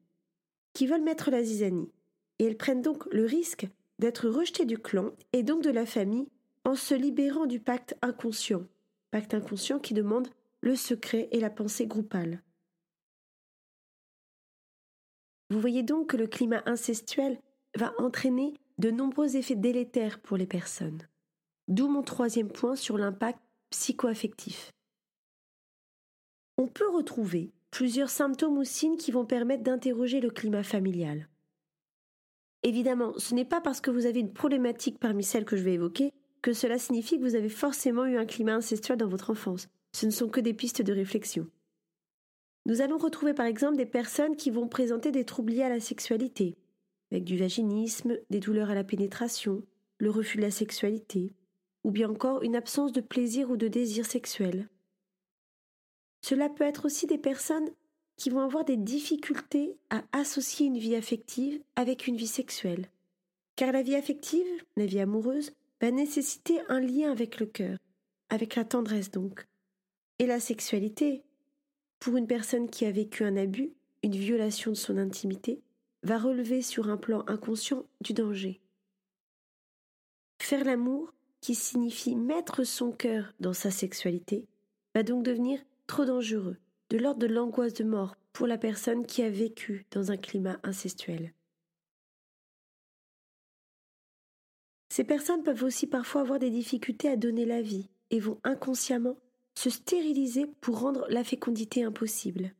qui 0.72 0.86
veulent 0.86 1.02
mettre 1.02 1.30
la 1.30 1.42
zizanie, 1.42 1.90
et 2.38 2.44
elles 2.44 2.56
prennent 2.56 2.82
donc 2.82 3.06
le 3.12 3.24
risque 3.24 3.68
d'être 3.98 4.28
rejetées 4.28 4.64
du 4.64 4.78
clan 4.78 5.10
et 5.32 5.42
donc 5.42 5.62
de 5.62 5.70
la 5.70 5.86
famille 5.86 6.28
en 6.64 6.74
se 6.74 6.94
libérant 6.94 7.46
du 7.46 7.60
pacte 7.60 7.96
inconscient, 8.02 8.64
pacte 9.10 9.34
inconscient 9.34 9.78
qui 9.78 9.94
demande 9.94 10.28
le 10.60 10.76
secret 10.76 11.28
et 11.32 11.40
la 11.40 11.50
pensée 11.50 11.86
groupale. 11.86 12.42
Vous 15.50 15.60
voyez 15.60 15.82
donc 15.82 16.08
que 16.08 16.16
le 16.16 16.26
climat 16.26 16.62
incestuel 16.66 17.40
va 17.76 17.94
entraîner 17.98 18.54
de 18.78 18.90
nombreux 18.90 19.36
effets 19.36 19.56
délétères 19.56 20.20
pour 20.20 20.36
les 20.36 20.46
personnes. 20.46 21.02
D'où 21.66 21.88
mon 21.88 22.02
troisième 22.02 22.50
point 22.50 22.76
sur 22.76 22.96
l'impact 22.96 23.40
psychoaffectif. 23.70 24.72
On 26.56 26.66
peut 26.66 26.88
retrouver 26.88 27.52
plusieurs 27.70 28.10
symptômes 28.10 28.56
ou 28.56 28.64
signes 28.64 28.96
qui 28.96 29.10
vont 29.10 29.26
permettre 29.26 29.62
d'interroger 29.62 30.20
le 30.20 30.30
climat 30.30 30.62
familial. 30.62 31.28
Évidemment, 32.62 33.12
ce 33.18 33.34
n'est 33.34 33.44
pas 33.44 33.60
parce 33.60 33.80
que 33.80 33.90
vous 33.90 34.06
avez 34.06 34.20
une 34.20 34.32
problématique 34.32 34.98
parmi 34.98 35.22
celles 35.22 35.44
que 35.44 35.56
je 35.56 35.62
vais 35.62 35.74
évoquer 35.74 36.12
que 36.40 36.52
cela 36.52 36.78
signifie 36.78 37.18
que 37.18 37.24
vous 37.24 37.34
avez 37.34 37.48
forcément 37.48 38.06
eu 38.06 38.16
un 38.16 38.26
climat 38.26 38.54
incestuel 38.54 38.96
dans 38.96 39.08
votre 39.08 39.30
enfance. 39.30 39.68
Ce 39.92 40.06
ne 40.06 40.10
sont 40.10 40.28
que 40.28 40.40
des 40.40 40.54
pistes 40.54 40.82
de 40.82 40.92
réflexion. 40.92 41.48
Nous 42.66 42.80
allons 42.80 42.98
retrouver 42.98 43.34
par 43.34 43.46
exemple 43.46 43.76
des 43.76 43.86
personnes 43.86 44.36
qui 44.36 44.50
vont 44.50 44.68
présenter 44.68 45.10
des 45.10 45.24
troubles 45.24 45.52
liés 45.52 45.62
à 45.62 45.68
la 45.68 45.80
sexualité, 45.80 46.56
avec 47.10 47.24
du 47.24 47.36
vaginisme, 47.36 48.18
des 48.30 48.40
douleurs 48.40 48.70
à 48.70 48.74
la 48.74 48.84
pénétration, 48.84 49.62
le 49.98 50.10
refus 50.10 50.36
de 50.36 50.42
la 50.42 50.50
sexualité, 50.50 51.32
ou 51.84 51.90
bien 51.90 52.10
encore 52.10 52.42
une 52.42 52.56
absence 52.56 52.92
de 52.92 53.00
plaisir 53.00 53.50
ou 53.50 53.56
de 53.56 53.68
désir 53.68 54.06
sexuel. 54.06 54.68
Cela 56.20 56.48
peut 56.48 56.64
être 56.64 56.84
aussi 56.84 57.06
des 57.06 57.18
personnes 57.18 57.70
qui 58.16 58.30
vont 58.30 58.40
avoir 58.40 58.64
des 58.64 58.76
difficultés 58.76 59.76
à 59.90 60.02
associer 60.12 60.66
une 60.66 60.78
vie 60.78 60.96
affective 60.96 61.62
avec 61.76 62.06
une 62.06 62.16
vie 62.16 62.26
sexuelle. 62.26 62.90
Car 63.56 63.72
la 63.72 63.82
vie 63.82 63.94
affective, 63.94 64.46
la 64.76 64.86
vie 64.86 65.00
amoureuse, 65.00 65.52
va 65.80 65.90
nécessiter 65.90 66.60
un 66.68 66.80
lien 66.80 67.12
avec 67.12 67.38
le 67.38 67.46
cœur, 67.46 67.78
avec 68.28 68.56
la 68.56 68.64
tendresse 68.64 69.10
donc. 69.10 69.46
Et 70.18 70.26
la 70.26 70.40
sexualité, 70.40 71.22
pour 72.00 72.16
une 72.16 72.26
personne 72.26 72.68
qui 72.68 72.84
a 72.84 72.90
vécu 72.90 73.24
un 73.24 73.36
abus, 73.36 73.72
une 74.02 74.16
violation 74.16 74.72
de 74.72 74.76
son 74.76 74.98
intimité, 74.98 75.60
va 76.02 76.18
relever 76.18 76.62
sur 76.62 76.88
un 76.88 76.96
plan 76.96 77.24
inconscient 77.26 77.84
du 78.00 78.12
danger. 78.12 78.60
Faire 80.40 80.64
l'amour, 80.64 81.12
qui 81.40 81.54
signifie 81.54 82.16
mettre 82.16 82.64
son 82.64 82.90
cœur 82.92 83.32
dans 83.40 83.52
sa 83.52 83.70
sexualité, 83.70 84.46
va 84.94 85.02
donc 85.02 85.24
devenir 85.24 85.60
trop 85.86 86.04
dangereux, 86.04 86.56
de 86.90 86.98
l'ordre 86.98 87.20
de 87.20 87.26
l'angoisse 87.26 87.74
de 87.74 87.84
mort 87.84 88.16
pour 88.32 88.46
la 88.46 88.58
personne 88.58 89.06
qui 89.06 89.22
a 89.22 89.30
vécu 89.30 89.86
dans 89.90 90.10
un 90.10 90.16
climat 90.16 90.58
incestuel. 90.62 91.32
Ces 94.88 95.04
personnes 95.04 95.42
peuvent 95.42 95.62
aussi 95.62 95.86
parfois 95.86 96.22
avoir 96.22 96.38
des 96.38 96.50
difficultés 96.50 97.08
à 97.08 97.16
donner 97.16 97.44
la 97.44 97.62
vie 97.62 97.88
et 98.10 98.20
vont 98.20 98.40
inconsciemment 98.42 99.16
se 99.54 99.70
stériliser 99.70 100.46
pour 100.60 100.80
rendre 100.80 101.06
la 101.08 101.24
fécondité 101.24 101.82
impossible. 101.84 102.54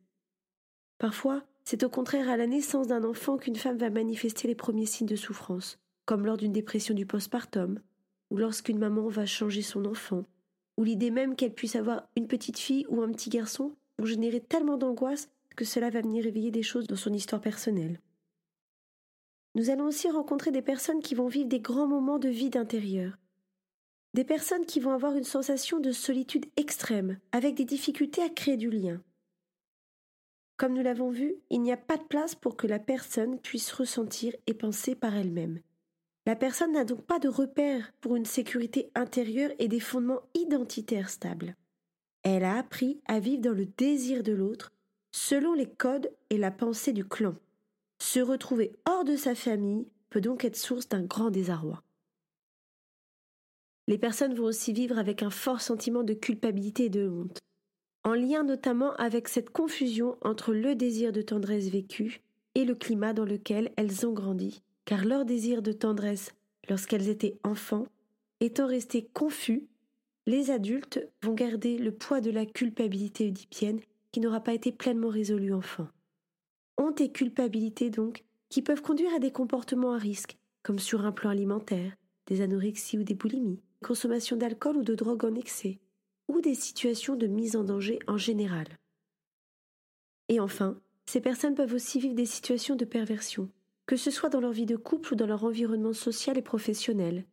Parfois, 0.99 1.43
c'est 1.69 1.83
au 1.83 1.89
contraire 1.89 2.27
à 2.29 2.35
la 2.35 2.47
naissance 2.47 2.87
d'un 2.87 3.03
enfant 3.03 3.37
qu'une 3.37 3.55
femme 3.55 3.77
va 3.77 3.91
manifester 3.91 4.47
les 4.47 4.55
premiers 4.55 4.87
signes 4.87 5.05
de 5.05 5.15
souffrance, 5.15 5.77
comme 6.05 6.25
lors 6.25 6.35
d'une 6.35 6.51
dépression 6.51 6.95
du 6.95 7.05
postpartum, 7.05 7.79
ou 8.31 8.37
lorsqu'une 8.37 8.79
maman 8.79 9.07
va 9.07 9.27
changer 9.27 9.61
son 9.61 9.85
enfant, 9.85 10.25
ou 10.77 10.83
l'idée 10.83 11.11
même 11.11 11.35
qu'elle 11.35 11.53
puisse 11.53 11.75
avoir 11.75 12.09
une 12.15 12.25
petite 12.25 12.57
fille 12.57 12.87
ou 12.89 13.03
un 13.03 13.11
petit 13.11 13.29
garçon 13.29 13.75
vont 13.99 14.05
générer 14.05 14.39
tellement 14.39 14.77
d'angoisse 14.77 15.29
que 15.55 15.63
cela 15.63 15.91
va 15.91 16.01
venir 16.01 16.23
réveiller 16.23 16.49
des 16.49 16.63
choses 16.63 16.87
dans 16.87 16.95
son 16.95 17.13
histoire 17.13 17.39
personnelle. 17.39 17.99
Nous 19.53 19.69
allons 19.69 19.85
aussi 19.85 20.09
rencontrer 20.09 20.49
des 20.49 20.63
personnes 20.63 21.03
qui 21.03 21.13
vont 21.13 21.27
vivre 21.27 21.49
des 21.49 21.59
grands 21.59 21.87
moments 21.87 22.17
de 22.17 22.29
vide 22.29 22.57
intérieur. 22.57 23.19
Des 24.15 24.23
personnes 24.23 24.65
qui 24.65 24.79
vont 24.79 24.93
avoir 24.93 25.15
une 25.15 25.23
sensation 25.23 25.79
de 25.79 25.91
solitude 25.91 26.47
extrême, 26.57 27.19
avec 27.31 27.53
des 27.53 27.65
difficultés 27.65 28.23
à 28.23 28.29
créer 28.29 28.57
du 28.57 28.71
lien. 28.71 29.03
Comme 30.59 30.73
nous 30.73 30.83
l'avons 30.83 31.09
vu, 31.09 31.35
il 31.49 31.61
n'y 31.61 31.71
a 31.71 31.77
pas 31.77 31.95
de 31.95 32.03
place 32.03 32.35
pour 32.35 32.57
que 32.57 32.67
la 32.67 32.79
personne 32.79 33.39
puisse 33.39 33.71
ressentir 33.71 34.35
et 34.45 34.53
penser 34.53 34.93
par 34.93 35.15
elle-même. 35.15 35.61
La 36.25 36.35
personne 36.35 36.73
n'a 36.73 36.83
donc 36.83 37.05
pas 37.05 37.17
de 37.17 37.29
repère 37.29 37.93
pour 38.01 38.17
une 38.17 38.25
sécurité 38.25 38.91
intérieure 38.93 39.51
et 39.57 39.69
des 39.69 39.79
fondements 39.79 40.23
identitaires 40.35 41.09
stables. 41.09 41.55
Elle 42.23 42.43
a 42.43 42.57
appris 42.57 42.99
à 43.05 43.21
vivre 43.21 43.41
dans 43.41 43.53
le 43.53 43.67
désir 43.67 44.21
de 44.21 44.33
l'autre, 44.33 44.73
selon 45.13 45.53
les 45.53 45.65
codes 45.65 46.11
et 46.29 46.37
la 46.37 46.51
pensée 46.51 46.91
du 46.91 47.05
clan. 47.05 47.35
Se 47.99 48.19
retrouver 48.19 48.73
hors 48.85 49.05
de 49.05 49.15
sa 49.15 49.35
famille 49.35 49.87
peut 50.09 50.19
donc 50.19 50.43
être 50.43 50.57
source 50.57 50.89
d'un 50.89 51.03
grand 51.03 51.29
désarroi. 51.29 51.81
Les 53.87 53.97
personnes 53.97 54.35
vont 54.35 54.43
aussi 54.43 54.73
vivre 54.73 54.99
avec 54.99 55.23
un 55.23 55.29
fort 55.29 55.61
sentiment 55.61 56.03
de 56.03 56.13
culpabilité 56.13 56.85
et 56.85 56.89
de 56.89 57.07
honte 57.07 57.39
en 58.09 58.15
lien 58.15 58.43
notamment 58.43 58.95
avec 58.95 59.27
cette 59.27 59.51
confusion 59.51 60.17
entre 60.21 60.51
le 60.51 60.73
désir 60.73 61.11
de 61.11 61.21
tendresse 61.21 61.69
vécu 61.69 62.21
et 62.55 62.65
le 62.65 62.73
climat 62.73 63.13
dans 63.13 63.23
lequel 63.23 63.71
elles 63.75 64.03
ont 64.07 64.13
grandi, 64.13 64.63
car 64.85 65.05
leur 65.05 65.25
désir 65.25 65.61
de 65.61 65.71
tendresse 65.71 66.33
lorsqu'elles 66.69 67.07
étaient 67.07 67.37
enfants 67.43 67.85
étant 68.39 68.65
resté 68.65 69.07
confus, 69.13 69.67
les 70.25 70.49
adultes 70.49 71.07
vont 71.21 71.35
garder 71.35 71.77
le 71.77 71.91
poids 71.91 72.19
de 72.19 72.31
la 72.31 72.47
culpabilité 72.47 73.27
oedipienne 73.27 73.79
qui 74.11 74.21
n'aura 74.21 74.39
pas 74.39 74.55
été 74.55 74.71
pleinement 74.71 75.09
résolue 75.09 75.53
enfant. 75.53 75.87
Honte 76.79 77.01
et 77.01 77.11
culpabilité 77.11 77.91
donc 77.91 78.23
qui 78.49 78.63
peuvent 78.63 78.81
conduire 78.81 79.13
à 79.13 79.19
des 79.19 79.31
comportements 79.31 79.93
à 79.93 79.99
risque, 79.99 80.39
comme 80.63 80.79
sur 80.79 81.05
un 81.05 81.11
plan 81.11 81.29
alimentaire, 81.29 81.93
des 82.25 82.41
anorexies 82.41 82.97
ou 82.97 83.03
des 83.03 83.13
boulimies, 83.13 83.61
consommation 83.83 84.35
d'alcool 84.35 84.77
ou 84.77 84.83
de 84.83 84.95
drogue 84.95 85.25
en 85.25 85.35
excès, 85.35 85.79
ou 86.29 86.39
des 86.39 86.55
situations 86.55 87.15
de 87.15 87.27
mise 87.27 87.57
en 87.57 87.65
danger 87.65 87.99
en 88.07 88.17
général. 88.17 88.67
Et 90.29 90.39
enfin, 90.39 90.79
ces 91.05 91.19
personnes 91.19 91.55
peuvent 91.55 91.73
aussi 91.73 91.99
vivre 91.99 92.15
des 92.15 92.27
situations 92.27 92.75
de 92.75 92.85
perversion, 92.85 93.49
que 93.87 93.97
ce 93.97 94.11
soit 94.11 94.29
dans 94.29 94.39
leur 94.39 94.51
vie 94.51 94.67
de 94.67 94.77
couple 94.77 95.13
ou 95.13 95.15
dans 95.15 95.25
leur 95.25 95.43
environnement 95.43 95.93
social 95.93 96.37
et 96.37 96.43
professionnel, 96.43 97.25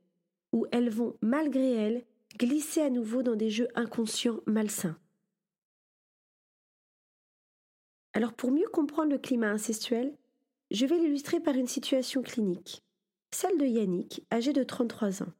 où 0.52 0.66
elles 0.72 0.88
vont, 0.88 1.14
malgré 1.20 1.72
elles, 1.72 2.04
glisser 2.38 2.80
à 2.80 2.90
nouveau 2.90 3.22
dans 3.22 3.36
des 3.36 3.50
jeux 3.50 3.68
inconscients 3.74 4.40
malsains. 4.46 4.98
Alors 8.14 8.32
pour 8.32 8.50
mieux 8.50 8.68
comprendre 8.72 9.10
le 9.10 9.18
climat 9.18 9.50
incestuel, 9.50 10.16
je 10.70 10.86
vais 10.86 10.98
l'illustrer 10.98 11.38
par 11.38 11.54
une 11.54 11.66
situation 11.66 12.22
clinique, 12.22 12.82
celle 13.30 13.58
de 13.58 13.66
Yannick, 13.66 14.24
âgé 14.32 14.54
de 14.54 14.62
33 14.62 15.22
ans. 15.22 15.32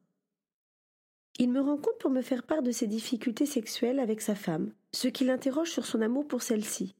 Il 1.39 1.51
me 1.51 1.61
rencontre 1.61 1.99
pour 1.99 2.09
me 2.09 2.23
faire 2.23 2.41
part 2.41 2.63
de 2.63 2.71
ses 2.71 2.87
difficultés 2.87 3.45
sexuelles 3.45 3.99
avec 3.99 4.21
sa 4.21 4.33
femme, 4.33 4.71
ce 4.91 5.07
qui 5.07 5.23
l'interroge 5.23 5.69
sur 5.69 5.85
son 5.85 6.01
amour 6.01 6.27
pour 6.27 6.41
celle-ci. 6.41 6.95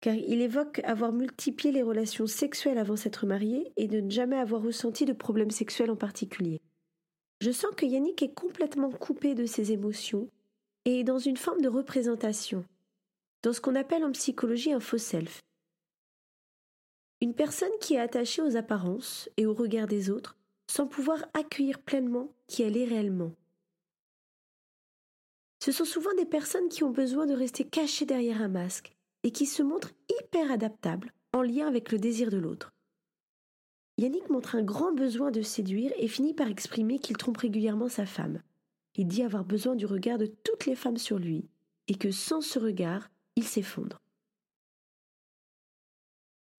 Car 0.00 0.14
il 0.14 0.40
évoque 0.40 0.80
avoir 0.84 1.12
multiplié 1.12 1.70
les 1.70 1.82
relations 1.82 2.26
sexuelles 2.26 2.78
avant 2.78 2.96
s'être 2.96 3.26
marié 3.26 3.70
et 3.76 3.88
de 3.88 4.00
ne 4.00 4.10
jamais 4.10 4.38
avoir 4.38 4.62
ressenti 4.62 5.04
de 5.04 5.12
problème 5.12 5.50
sexuel 5.50 5.90
en 5.90 5.96
particulier. 5.96 6.62
Je 7.40 7.50
sens 7.50 7.72
que 7.76 7.84
Yannick 7.84 8.22
est 8.22 8.32
complètement 8.32 8.90
coupé 8.90 9.34
de 9.34 9.44
ses 9.44 9.72
émotions 9.72 10.28
et 10.86 11.00
est 11.00 11.04
dans 11.04 11.18
une 11.18 11.36
forme 11.36 11.60
de 11.60 11.68
représentation, 11.68 12.64
dans 13.42 13.52
ce 13.52 13.60
qu'on 13.60 13.76
appelle 13.76 14.04
en 14.04 14.12
psychologie 14.12 14.72
un 14.72 14.80
faux 14.80 14.98
self. 14.98 15.42
Une 17.20 17.34
personne 17.34 17.70
qui 17.80 17.94
est 17.94 18.00
attachée 18.00 18.40
aux 18.40 18.56
apparences 18.56 19.28
et 19.36 19.44
au 19.44 19.52
regard 19.52 19.86
des 19.86 20.10
autres 20.10 20.36
sans 20.68 20.86
pouvoir 20.86 21.22
accueillir 21.34 21.78
pleinement 21.80 22.30
qui 22.46 22.62
elle 22.62 22.78
est 22.78 22.86
réellement. 22.86 23.32
Ce 25.62 25.70
sont 25.70 25.84
souvent 25.84 26.12
des 26.14 26.26
personnes 26.26 26.68
qui 26.68 26.82
ont 26.82 26.90
besoin 26.90 27.24
de 27.24 27.34
rester 27.34 27.62
cachées 27.64 28.04
derrière 28.04 28.42
un 28.42 28.48
masque 28.48 28.96
et 29.22 29.30
qui 29.30 29.46
se 29.46 29.62
montrent 29.62 29.92
hyper 30.10 30.50
adaptables 30.50 31.12
en 31.32 31.40
lien 31.40 31.68
avec 31.68 31.92
le 31.92 32.00
désir 32.00 32.30
de 32.30 32.36
l'autre. 32.36 32.72
Yannick 33.96 34.28
montre 34.28 34.56
un 34.56 34.64
grand 34.64 34.90
besoin 34.90 35.30
de 35.30 35.40
séduire 35.40 35.92
et 35.98 36.08
finit 36.08 36.34
par 36.34 36.48
exprimer 36.48 36.98
qu'il 36.98 37.16
trompe 37.16 37.36
régulièrement 37.36 37.88
sa 37.88 38.06
femme. 38.06 38.42
Il 38.96 39.06
dit 39.06 39.22
avoir 39.22 39.44
besoin 39.44 39.76
du 39.76 39.86
regard 39.86 40.18
de 40.18 40.26
toutes 40.26 40.66
les 40.66 40.74
femmes 40.74 40.96
sur 40.96 41.20
lui 41.20 41.48
et 41.86 41.94
que 41.94 42.10
sans 42.10 42.40
ce 42.40 42.58
regard, 42.58 43.08
il 43.36 43.44
s'effondre. 43.44 44.00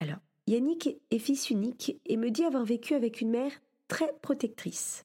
Alors, 0.00 0.20
Yannick 0.46 0.96
est 1.10 1.18
fils 1.18 1.50
unique 1.50 2.00
et 2.06 2.16
me 2.16 2.30
dit 2.30 2.44
avoir 2.44 2.64
vécu 2.64 2.94
avec 2.94 3.20
une 3.20 3.32
mère 3.32 3.52
très 3.86 4.14
protectrice. 4.22 5.04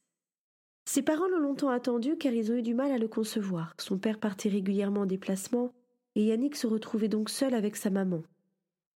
Ses 0.91 1.03
parents 1.03 1.27
l'ont 1.27 1.37
longtemps 1.37 1.69
attendu 1.69 2.17
car 2.17 2.33
ils 2.33 2.51
ont 2.51 2.55
eu 2.55 2.63
du 2.63 2.73
mal 2.73 2.91
à 2.91 2.97
le 2.97 3.07
concevoir. 3.07 3.75
Son 3.77 3.99
père 3.99 4.19
partait 4.19 4.49
régulièrement 4.49 5.01
en 5.01 5.05
déplacement 5.05 5.71
et 6.15 6.23
Yannick 6.23 6.55
se 6.55 6.65
retrouvait 6.65 7.07
donc 7.07 7.29
seul 7.29 7.53
avec 7.53 7.75
sa 7.75 7.91
maman. 7.91 8.23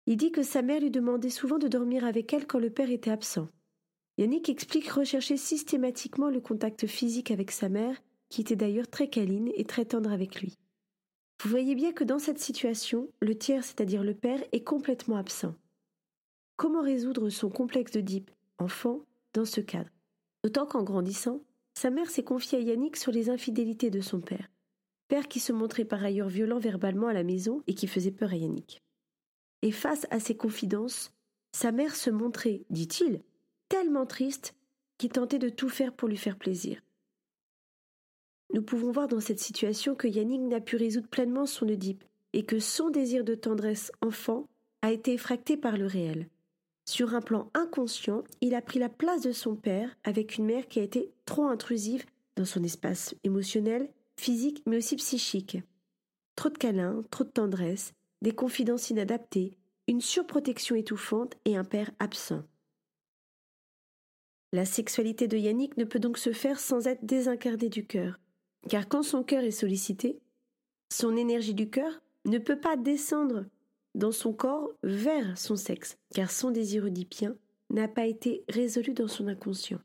Il 0.06 0.16
dit 0.16 0.32
que 0.32 0.44
sa 0.44 0.62
mère 0.62 0.82
lui 0.82 0.92
demandait 0.92 1.32
souvent 1.32 1.58
de 1.58 1.68
dormir 1.68 2.06
avec 2.06 2.32
elle 2.32 2.46
quand 2.46 2.60
le 2.60 2.70
père 2.70 2.92
était 2.92 3.10
absent. 3.10 3.48
Yannick 4.20 4.50
explique 4.50 4.88
rechercher 4.88 5.36
systématiquement 5.36 6.30
le 6.30 6.40
contact 6.40 6.86
physique 6.86 7.32
avec 7.32 7.50
sa 7.50 7.70
mère, 7.70 8.00
qui 8.30 8.42
était 8.42 8.56
d'ailleurs 8.56 8.88
très 8.88 9.10
câline 9.10 9.50
et 9.56 9.66
très 9.66 9.86
tendre 9.86 10.12
avec 10.12 10.42
lui. 10.42 10.60
Vous 11.42 11.50
voyez 11.50 11.74
bien 11.74 11.92
que 11.92 12.04
dans 12.04 12.20
cette 12.20 12.38
situation, 12.38 13.10
le 13.20 13.36
tiers, 13.36 13.64
c'est-à-dire 13.64 14.04
le 14.04 14.14
père, 14.14 14.44
est 14.52 14.64
complètement 14.64 15.18
absent. 15.18 15.56
Comment 16.56 16.84
résoudre 16.84 17.32
son 17.32 17.50
complexe 17.50 17.94
de 17.94 18.02
Deep, 18.02 18.30
enfant, 18.60 19.00
dans 19.34 19.46
ce 19.46 19.60
cadre? 19.60 19.90
D'autant 20.44 20.68
qu'en 20.68 20.84
grandissant, 20.84 21.42
sa 21.80 21.92
mère 21.92 22.10
s'est 22.10 22.26
confiée 22.26 22.58
à 22.58 22.62
Yannick 22.62 22.98
sur 22.98 23.14
les 23.14 23.30
infidélités 23.30 23.90
de 23.90 24.02
son 24.02 24.20
père. 24.20 24.52
Père 25.08 25.30
qui 25.30 25.40
se 25.40 25.54
montrait 25.54 25.86
par 25.86 26.04
ailleurs 26.04 26.28
violent 26.28 26.60
verbalement 26.60 27.08
à 27.08 27.14
la 27.14 27.24
maison 27.24 27.64
et 27.68 27.74
qui 27.74 27.88
faisait 27.88 28.12
peur 28.12 28.34
à 28.34 28.36
Yannick. 28.36 28.84
Et 29.62 29.72
face 29.72 30.06
à 30.10 30.20
ces 30.20 30.36
confidences, 30.36 31.14
sa 31.54 31.72
mère 31.72 31.96
se 31.96 32.10
montrait, 32.10 32.64
dit-il, 32.70 33.22
tellement 33.70 34.06
triste 34.06 34.56
qu'il 34.98 35.12
tentait 35.12 35.40
de 35.40 35.48
tout 35.48 35.70
faire 35.70 35.94
pour 35.94 36.10
lui 36.10 36.18
faire 36.18 36.38
plaisir. 36.38 36.82
Nous 38.54 38.62
pouvons 38.62 38.92
voir 38.92 39.08
dans 39.08 39.22
cette 39.22 39.40
situation 39.40 39.96
que 39.96 40.10
Yannick 40.10 40.42
n'a 40.42 40.60
pu 40.60 40.76
résoudre 40.76 41.08
pleinement 41.08 41.46
son 41.46 41.70
Oedipe 41.70 42.04
et 42.34 42.44
que 42.44 42.60
son 42.60 42.90
désir 42.90 43.24
de 43.24 43.36
tendresse 43.36 43.94
enfant 44.02 44.50
a 44.82 44.92
été 44.92 45.14
effracté 45.14 45.56
par 45.56 45.78
le 45.78 45.86
réel. 45.86 46.28
Sur 46.90 47.14
un 47.14 47.22
plan 47.22 47.52
inconscient, 47.54 48.24
il 48.42 48.56
a 48.56 48.64
pris 48.64 48.80
la 48.80 48.90
place 48.90 49.22
de 49.22 49.32
son 49.32 49.56
père 49.56 49.96
avec 50.04 50.38
une 50.38 50.46
mère 50.46 50.68
qui 50.68 50.80
a 50.80 50.82
été 50.82 51.14
trop 51.26 51.46
intrusive 51.46 52.04
dans 52.36 52.46
son 52.46 52.64
espace 52.64 53.14
émotionnel, 53.24 53.92
physique, 54.20 54.64
mais 54.66 54.78
aussi 54.78 54.96
psychique. 54.96 55.60
Trop 56.36 56.50
de 56.50 56.58
câlins, 56.58 57.04
trop 57.12 57.26
de 57.26 57.30
tendresse, 57.30 57.94
des 58.24 58.32
confidences 58.32 58.90
inadaptées, 58.90 59.56
une 59.88 60.02
surprotection 60.02 60.76
étouffante 60.76 61.38
et 61.46 61.56
un 61.56 61.64
père 61.64 61.92
absent. 62.00 62.42
La 64.52 64.66
sexualité 64.66 65.28
de 65.28 65.38
Yannick 65.38 65.78
ne 65.78 65.86
peut 65.86 66.00
donc 66.00 66.18
se 66.18 66.34
faire 66.34 66.60
sans 66.60 66.88
être 66.88 67.06
désincarnée 67.06 67.70
du 67.70 67.86
cœur, 67.86 68.20
car 68.68 68.88
quand 68.88 69.04
son 69.04 69.22
cœur 69.22 69.44
est 69.44 69.52
sollicité, 69.52 70.20
son 70.92 71.16
énergie 71.18 71.54
du 71.54 71.70
cœur 71.70 72.02
ne 72.26 72.40
peut 72.40 72.60
pas 72.60 72.78
descendre 72.78 73.46
dans 73.96 74.12
son 74.12 74.34
corps 74.34 74.72
vers 74.84 75.38
son 75.38 75.56
sexe, 75.56 75.98
car 76.14 76.32
son 76.32 76.52
désir 76.52 76.86
oedipien 76.86 77.36
n'a 77.70 77.88
pas 77.88 78.06
été 78.06 78.44
résolu 78.50 78.94
dans 78.94 79.08
son 79.08 79.28
inconscient. 79.28 79.80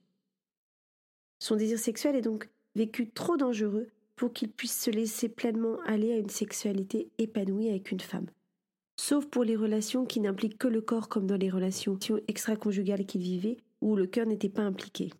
Son 1.38 1.56
désir 1.56 1.78
sexuel 1.78 2.16
est 2.16 2.22
donc 2.22 2.48
vécu 2.74 3.10
trop 3.10 3.36
dangereux 3.36 3.88
pour 4.16 4.32
qu'il 4.32 4.50
puisse 4.50 4.80
se 4.80 4.90
laisser 4.90 5.28
pleinement 5.28 5.78
aller 5.86 6.12
à 6.12 6.18
une 6.18 6.30
sexualité 6.30 7.10
épanouie 7.18 7.68
avec 7.68 7.90
une 7.90 8.00
femme. 8.00 8.26
Sauf 8.96 9.26
pour 9.26 9.44
les 9.44 9.56
relations 9.56 10.06
qui 10.06 10.20
n'impliquent 10.20 10.58
que 10.58 10.68
le 10.68 10.80
corps 10.80 11.08
comme 11.08 11.26
dans 11.26 11.36
les 11.36 11.50
relations 11.50 11.98
extra-conjugales 12.28 13.06
qu'il 13.06 13.22
vivait, 13.22 13.56
où 13.80 13.96
le 13.96 14.06
cœur 14.06 14.26
n'était 14.26 14.48
pas 14.48 14.62
impliqué. 14.62 15.10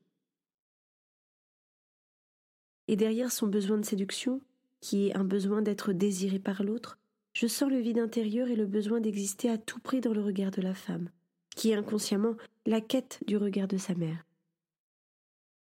Et 2.87 2.97
derrière 2.97 3.33
son 3.33 3.47
besoin 3.47 3.79
de 3.79 3.85
séduction, 3.85 4.41
qui 4.81 5.09
est 5.09 5.17
un 5.17 5.25
besoin 5.25 5.63
d'être 5.63 5.93
désiré 5.93 6.39
par 6.39 6.63
l'autre, 6.63 6.99
je 7.35 7.49
sens 7.49 7.69
le 7.69 7.79
vide 7.79 7.99
intérieur 7.99 8.49
et 8.49 8.57
le 8.57 8.65
besoin 8.65 9.01
d'exister 9.01 9.51
à 9.51 9.59
tout 9.59 9.81
prix 9.81 10.01
dans 10.01 10.15
le 10.15 10.23
regard 10.23 10.53
de 10.53 10.63
la 10.63 10.73
femme, 10.73 11.11
qui 11.57 11.71
est 11.71 11.75
inconsciemment 11.75 12.37
la 12.65 12.81
quête 12.81 13.21
du 13.27 13.37
regard 13.37 13.69
de 13.69 13.77
sa 13.77 13.95
mère. 13.95 14.25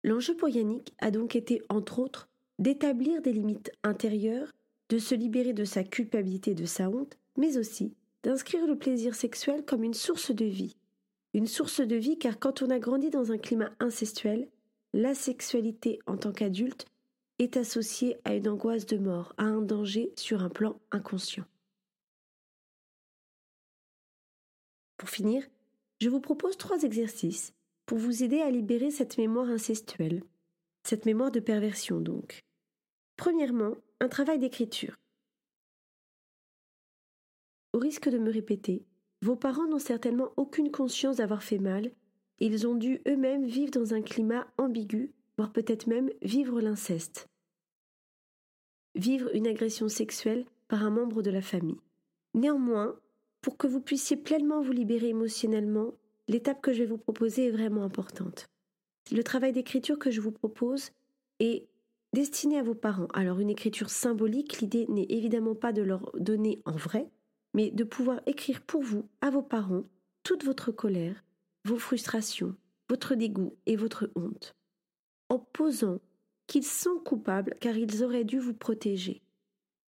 L'enjeu 0.03 0.35
pour 0.35 0.49
Yannick 0.49 0.93
a 0.99 1.09
donc 1.09 1.35
été, 1.35 1.63
entre 1.67 1.97
autres, 1.97 2.29
d'établir 2.59 3.23
des 3.23 3.33
limites 3.33 3.71
intérieures, 3.83 4.51
de 4.89 4.99
se 4.99 5.15
libérer 5.15 5.53
de 5.53 5.65
sa 5.65 5.83
culpabilité 5.83 6.51
et 6.51 6.55
de 6.55 6.65
sa 6.65 6.89
honte, 6.89 7.17
mais 7.37 7.57
aussi 7.57 7.95
d'inscrire 8.21 8.67
le 8.67 8.77
plaisir 8.77 9.15
sexuel 9.15 9.65
comme 9.65 9.83
une 9.83 9.95
source 9.95 10.29
de 10.29 10.45
vie. 10.45 10.75
Une 11.33 11.47
source 11.47 11.81
de 11.81 11.95
vie 11.95 12.19
car 12.19 12.37
quand 12.37 12.61
on 12.61 12.69
a 12.69 12.77
grandi 12.77 13.09
dans 13.09 13.31
un 13.31 13.39
climat 13.39 13.71
incestuel, 13.79 14.47
la 14.93 15.15
sexualité 15.15 15.99
en 16.05 16.17
tant 16.17 16.31
qu'adulte 16.31 16.85
est 17.39 17.57
associée 17.57 18.17
à 18.23 18.35
une 18.35 18.47
angoisse 18.47 18.85
de 18.85 18.97
mort, 18.97 19.33
à 19.37 19.43
un 19.43 19.61
danger 19.61 20.13
sur 20.15 20.43
un 20.43 20.49
plan 20.49 20.79
inconscient. 20.91 21.45
Pour 24.97 25.09
finir, 25.09 25.43
je 26.01 26.09
vous 26.09 26.21
propose 26.21 26.57
trois 26.57 26.83
exercices 26.83 27.53
pour 27.85 27.97
vous 27.97 28.23
aider 28.23 28.41
à 28.41 28.49
libérer 28.49 28.91
cette 28.91 29.17
mémoire 29.17 29.49
incestuelle, 29.49 30.23
cette 30.83 31.05
mémoire 31.05 31.31
de 31.31 31.39
perversion 31.39 31.99
donc. 31.99 32.39
Premièrement, 33.17 33.75
un 33.99 34.07
travail 34.07 34.39
d'écriture. 34.39 34.95
Au 37.73 37.79
risque 37.79 38.09
de 38.09 38.17
me 38.17 38.31
répéter, 38.31 38.85
vos 39.21 39.35
parents 39.35 39.67
n'ont 39.67 39.79
certainement 39.79 40.31
aucune 40.37 40.71
conscience 40.71 41.17
d'avoir 41.17 41.43
fait 41.43 41.59
mal, 41.59 41.91
et 42.39 42.47
ils 42.47 42.67
ont 42.67 42.75
dû 42.75 43.01
eux-mêmes 43.07 43.45
vivre 43.45 43.71
dans 43.71 43.93
un 43.93 44.01
climat 44.01 44.47
ambigu 44.57 45.13
voire 45.37 45.51
peut-être 45.51 45.87
même 45.87 46.09
vivre 46.21 46.61
l'inceste. 46.61 47.27
Vivre 48.95 49.29
une 49.33 49.47
agression 49.47 49.89
sexuelle 49.89 50.45
par 50.67 50.83
un 50.83 50.89
membre 50.89 51.21
de 51.21 51.31
la 51.31 51.41
famille. 51.41 51.79
Néanmoins, 52.33 52.97
pour 53.45 53.57
que 53.57 53.67
vous 53.67 53.79
puissiez 53.79 54.17
pleinement 54.17 54.59
vous 54.59 54.71
libérer 54.71 55.09
émotionnellement, 55.09 55.93
l'étape 56.27 56.63
que 56.63 56.73
je 56.73 56.79
vais 56.79 56.87
vous 56.87 56.97
proposer 56.97 57.45
est 57.45 57.51
vraiment 57.51 57.83
importante. 57.83 58.47
Le 59.11 59.23
travail 59.23 59.53
d'écriture 59.53 59.99
que 59.99 60.09
je 60.09 60.19
vous 60.19 60.31
propose 60.31 60.89
est 61.39 61.67
destiné 62.11 62.57
à 62.57 62.63
vos 62.63 62.73
parents. 62.73 63.05
Alors 63.13 63.39
une 63.39 63.51
écriture 63.51 63.91
symbolique, 63.91 64.61
l'idée 64.61 64.87
n'est 64.89 65.05
évidemment 65.09 65.53
pas 65.53 65.73
de 65.73 65.83
leur 65.83 66.11
donner 66.17 66.63
en 66.65 66.71
vrai, 66.71 67.07
mais 67.53 67.69
de 67.69 67.83
pouvoir 67.83 68.19
écrire 68.25 68.61
pour 68.61 68.81
vous, 68.81 69.07
à 69.21 69.29
vos 69.29 69.43
parents, 69.43 69.83
toute 70.23 70.43
votre 70.43 70.71
colère, 70.71 71.23
vos 71.65 71.77
frustrations, 71.77 72.55
votre 72.89 73.13
dégoût 73.13 73.55
et 73.67 73.75
votre 73.75 74.09
honte 74.15 74.55
en 75.29 75.37
posant 75.37 75.99
qu'ils 76.47 76.65
sont 76.65 76.97
coupables 76.97 77.53
car 77.61 77.77
ils 77.77 78.03
auraient 78.03 78.23
dû 78.23 78.39
vous 78.39 78.55
protéger. 78.55 79.21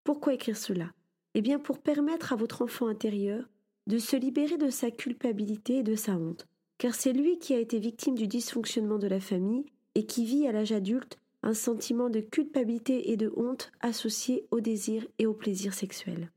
Pourquoi 0.04 0.36
écrire 0.36 0.58
cela? 0.58 0.93
Eh 1.39 1.41
bien 1.43 1.60
pour 1.60 1.78
permettre 1.78 2.34
à 2.34 2.36
votre 2.36 2.63
enfant 2.63 2.88
intérieur 2.88 3.47
de 3.86 4.00
se 4.00 4.15
libérer 4.15 4.58
de 4.58 4.71
sa 4.71 4.89
culpabilité 4.89 5.78
et 5.78 5.84
de 5.84 5.95
sa 5.95 6.13
honte, 6.13 6.47
car 6.80 6.95
c'est 6.95 7.13
lui 7.13 7.38
qui 7.38 7.54
a 7.54 7.60
été 7.60 7.78
victime 7.78 8.15
du 8.15 8.26
dysfonctionnement 8.26 8.97
de 8.97 9.06
la 9.06 9.19
famille 9.19 9.67
et 9.93 10.08
qui 10.08 10.26
vit 10.26 10.47
à 10.47 10.52
l'âge 10.52 10.71
adulte 10.71 11.19
un 11.43 11.54
sentiment 11.54 12.10
de 12.10 12.21
culpabilité 12.21 13.12
et 13.12 13.17
de 13.17 13.32
honte 13.38 13.71
associé 13.82 14.47
au 14.50 14.62
désir 14.62 15.06
et 15.19 15.28
au 15.28 15.36
plaisir 15.36 15.76
sexuel. 15.76 16.32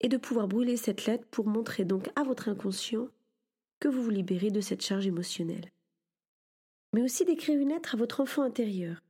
Et 0.00 0.08
de 0.08 0.18
pouvoir 0.18 0.46
brûler 0.46 0.76
cette 0.76 1.06
lettre 1.06 1.26
pour 1.28 1.48
montrer 1.48 1.84
donc 1.84 2.08
à 2.14 2.22
votre 2.22 2.48
inconscient 2.48 3.08
que 3.80 3.88
vous 3.88 4.04
vous 4.04 4.10
libérez 4.10 4.52
de 4.52 4.60
cette 4.60 4.82
charge 4.82 5.08
émotionnelle. 5.08 5.72
Mais 6.94 7.02
aussi 7.02 7.24
d'écrire 7.24 7.58
une 7.58 7.70
lettre 7.70 7.96
à 7.96 7.98
votre 7.98 8.20
enfant 8.20 8.42
intérieur, 8.42 9.02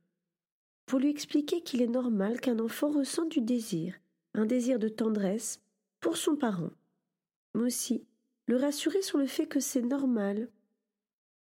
pour 0.87 0.97
lui 0.97 1.11
expliquer 1.11 1.61
qu'il 1.61 1.83
est 1.83 1.87
normal 1.87 2.39
qu'un 2.39 2.57
enfant 2.57 2.89
ressente 2.89 3.29
du 3.29 3.41
désir, 3.41 3.93
un 4.37 4.45
désir 4.45 4.77
de 4.79 4.87
tendresse 4.87 5.59
pour 5.99 6.15
son 6.15 6.35
parent, 6.35 6.69
mais 7.55 7.63
aussi 7.63 8.05
le 8.45 8.55
rassurer 8.55 9.01
sur 9.01 9.17
le 9.17 9.25
fait 9.25 9.47
que 9.47 9.59
c'est 9.59 9.81
normal 9.81 10.47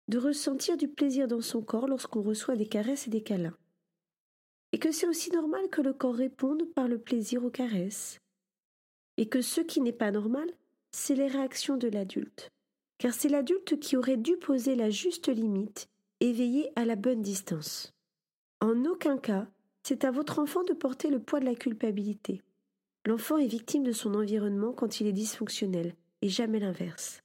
de 0.07 0.17
ressentir 0.17 0.75
du 0.75 0.87
plaisir 0.87 1.27
dans 1.27 1.39
son 1.41 1.61
corps 1.61 1.87
lorsqu'on 1.87 2.23
reçoit 2.23 2.55
des 2.55 2.65
caresses 2.65 3.07
et 3.07 3.11
des 3.11 3.21
câlins. 3.21 3.55
Et 4.71 4.79
que 4.79 4.91
c'est 4.91 5.07
aussi 5.07 5.31
normal 5.31 5.69
que 5.69 5.81
le 5.81 5.93
corps 5.93 6.15
réponde 6.15 6.63
par 6.73 6.87
le 6.87 6.97
plaisir 6.97 7.45
aux 7.45 7.51
caresses. 7.51 8.19
Et 9.17 9.29
que 9.29 9.41
ce 9.41 9.61
qui 9.61 9.81
n'est 9.81 9.93
pas 9.93 10.11
normal, 10.11 10.49
c'est 10.91 11.15
les 11.15 11.27
réactions 11.27 11.77
de 11.77 11.87
l'adulte. 11.87 12.49
Car 12.97 13.13
c'est 13.13 13.29
l'adulte 13.29 13.79
qui 13.79 13.97
aurait 13.97 14.17
dû 14.17 14.35
poser 14.37 14.75
la 14.75 14.89
juste 14.89 15.29
limite 15.29 15.87
et 16.21 16.33
veiller 16.33 16.71
à 16.75 16.85
la 16.85 16.95
bonne 16.95 17.21
distance. 17.21 17.93
En 18.61 18.85
aucun 18.85 19.17
cas, 19.17 19.47
c'est 19.83 20.05
à 20.05 20.11
votre 20.11 20.39
enfant 20.39 20.63
de 20.63 20.73
porter 20.73 21.09
le 21.09 21.19
poids 21.19 21.39
de 21.39 21.45
la 21.45 21.55
culpabilité. 21.55 22.41
L'enfant 23.05 23.37
est 23.37 23.47
victime 23.47 23.83
de 23.83 23.91
son 23.91 24.13
environnement 24.13 24.73
quand 24.73 24.99
il 24.99 25.07
est 25.07 25.13
dysfonctionnel, 25.13 25.95
et 26.21 26.29
jamais 26.29 26.59
l'inverse. 26.59 27.23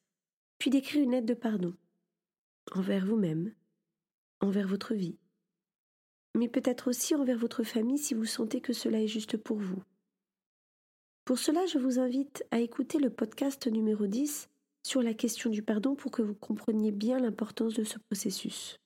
Puis 0.59 0.71
d'écrire 0.71 1.03
une 1.03 1.13
lettre 1.13 1.27
de 1.27 1.35
pardon 1.35 1.75
envers 2.73 3.05
vous-même, 3.05 3.53
envers 4.41 4.67
votre 4.67 4.95
vie, 4.95 5.19
mais 6.35 6.49
peut-être 6.49 6.89
aussi 6.89 7.15
envers 7.15 7.39
votre 7.39 7.63
famille 7.63 7.99
si 7.99 8.15
vous 8.15 8.25
sentez 8.25 8.61
que 8.61 8.73
cela 8.73 9.01
est 9.01 9.09
juste 9.09 9.37
pour 9.37 9.59
vous. 9.59 9.83
Pour 11.25 11.39
cela, 11.39 11.65
je 11.67 11.79
vous 11.79 11.99
invite 11.99 12.45
à 12.51 12.61
écouter 12.61 12.99
le 12.99 13.11
podcast 13.11 13.67
numéro 13.67 14.07
10 14.07 14.49
sur 14.83 15.03
la 15.03 15.15
question 15.15 15.49
du 15.49 15.63
pardon 15.63 15.95
pour 15.95 16.11
que 16.11 16.23
vous 16.23 16.35
compreniez 16.35 16.93
bien 16.93 17.19
l'importance 17.19 17.75
de 17.75 17.85
ce 17.85 17.99
processus. 17.99 18.79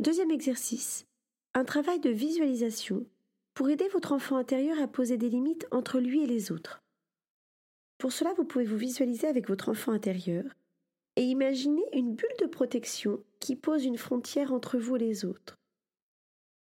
Deuxième 0.00 0.30
exercice, 0.30 1.06
un 1.54 1.64
travail 1.64 2.00
de 2.00 2.10
visualisation 2.10 3.06
pour 3.56 3.70
aider 3.70 3.88
votre 3.88 4.12
enfant 4.12 4.36
intérieur 4.36 4.78
à 4.78 4.86
poser 4.86 5.16
des 5.16 5.30
limites 5.30 5.66
entre 5.70 5.98
lui 5.98 6.22
et 6.22 6.26
les 6.26 6.52
autres. 6.52 6.82
Pour 7.96 8.12
cela, 8.12 8.34
vous 8.34 8.44
pouvez 8.44 8.66
vous 8.66 8.76
visualiser 8.76 9.26
avec 9.26 9.48
votre 9.48 9.70
enfant 9.70 9.92
intérieur 9.92 10.44
et 11.16 11.22
imaginez 11.22 11.82
une 11.94 12.14
bulle 12.14 12.28
de 12.38 12.44
protection 12.44 13.24
qui 13.40 13.56
pose 13.56 13.86
une 13.86 13.96
frontière 13.96 14.52
entre 14.52 14.76
vous 14.76 14.96
et 14.96 14.98
les 14.98 15.24
autres, 15.24 15.56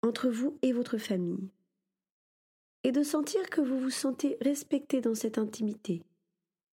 entre 0.02 0.28
vous 0.28 0.58
et 0.62 0.72
votre 0.72 0.98
famille, 0.98 1.52
et 2.82 2.90
de 2.90 3.04
sentir 3.04 3.48
que 3.48 3.60
vous 3.60 3.78
vous 3.78 3.90
sentez 3.90 4.36
respecté 4.40 5.00
dans 5.00 5.14
cette 5.14 5.38
intimité, 5.38 6.02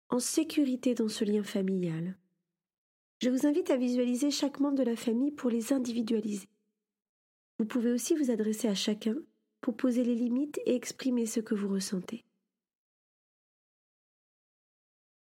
en 0.10 0.18
sécurité 0.18 0.96
dans 0.96 1.10
ce 1.10 1.24
lien 1.24 1.44
familial. 1.44 2.18
Je 3.22 3.30
vous 3.30 3.46
invite 3.46 3.70
à 3.70 3.78
visualiser 3.78 4.32
chaque 4.32 4.60
membre 4.60 4.80
de 4.80 4.90
la 4.90 4.96
famille 4.96 5.32
pour 5.32 5.52
les 5.52 5.72
individualiser. 5.72 6.50
Vous 7.60 7.66
pouvez 7.66 7.92
aussi 7.92 8.16
vous 8.16 8.32
adresser 8.32 8.68
à 8.68 8.74
chacun 8.74 9.16
pour 9.62 9.76
poser 9.76 10.04
les 10.04 10.16
limites 10.16 10.60
et 10.66 10.76
exprimer 10.76 11.26
ce 11.26 11.40
que 11.40 11.56
vous 11.56 11.70
ressentez. 11.70 12.26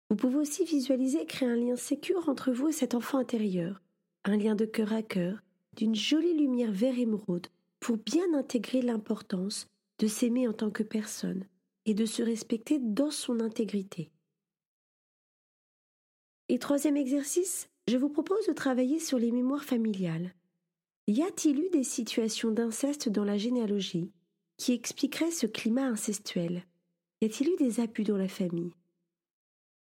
Vous 0.08 0.16
pouvez 0.16 0.36
aussi 0.36 0.64
visualiser 0.64 1.22
et 1.22 1.26
créer 1.26 1.48
un 1.48 1.56
lien 1.56 1.76
sécure 1.76 2.28
entre 2.28 2.52
vous 2.52 2.68
et 2.68 2.72
cet 2.72 2.94
enfant 2.94 3.18
intérieur, 3.18 3.82
un 4.24 4.36
lien 4.36 4.54
de 4.54 4.64
cœur 4.64 4.92
à 4.92 5.02
cœur, 5.02 5.42
d'une 5.74 5.94
jolie 5.94 6.34
lumière 6.34 6.72
vert 6.72 6.98
émeraude, 6.98 7.48
pour 7.80 7.96
bien 7.96 8.32
intégrer 8.34 8.82
l'importance 8.82 9.68
de 9.98 10.06
s'aimer 10.06 10.46
en 10.46 10.52
tant 10.52 10.70
que 10.70 10.82
personne 10.82 11.44
et 11.86 11.94
de 11.94 12.06
se 12.06 12.22
respecter 12.22 12.78
dans 12.78 13.10
son 13.10 13.40
intégrité. 13.40 14.10
Et 16.48 16.58
troisième 16.60 16.96
exercice, 16.96 17.68
je 17.88 17.96
vous 17.96 18.08
propose 18.08 18.46
de 18.46 18.52
travailler 18.52 19.00
sur 19.00 19.18
les 19.18 19.32
mémoires 19.32 19.64
familiales. 19.64 20.35
Y 21.08 21.22
a-t-il 21.22 21.60
eu 21.60 21.70
des 21.70 21.84
situations 21.84 22.50
d'inceste 22.50 23.08
dans 23.08 23.24
la 23.24 23.38
généalogie 23.38 24.10
qui 24.56 24.72
expliqueraient 24.72 25.30
ce 25.30 25.46
climat 25.46 25.86
incestuel? 25.86 26.66
Y 27.20 27.26
a-t-il 27.26 27.50
eu 27.50 27.56
des 27.56 27.78
abus 27.78 28.02
dans 28.02 28.16
la 28.16 28.26
famille? 28.26 28.72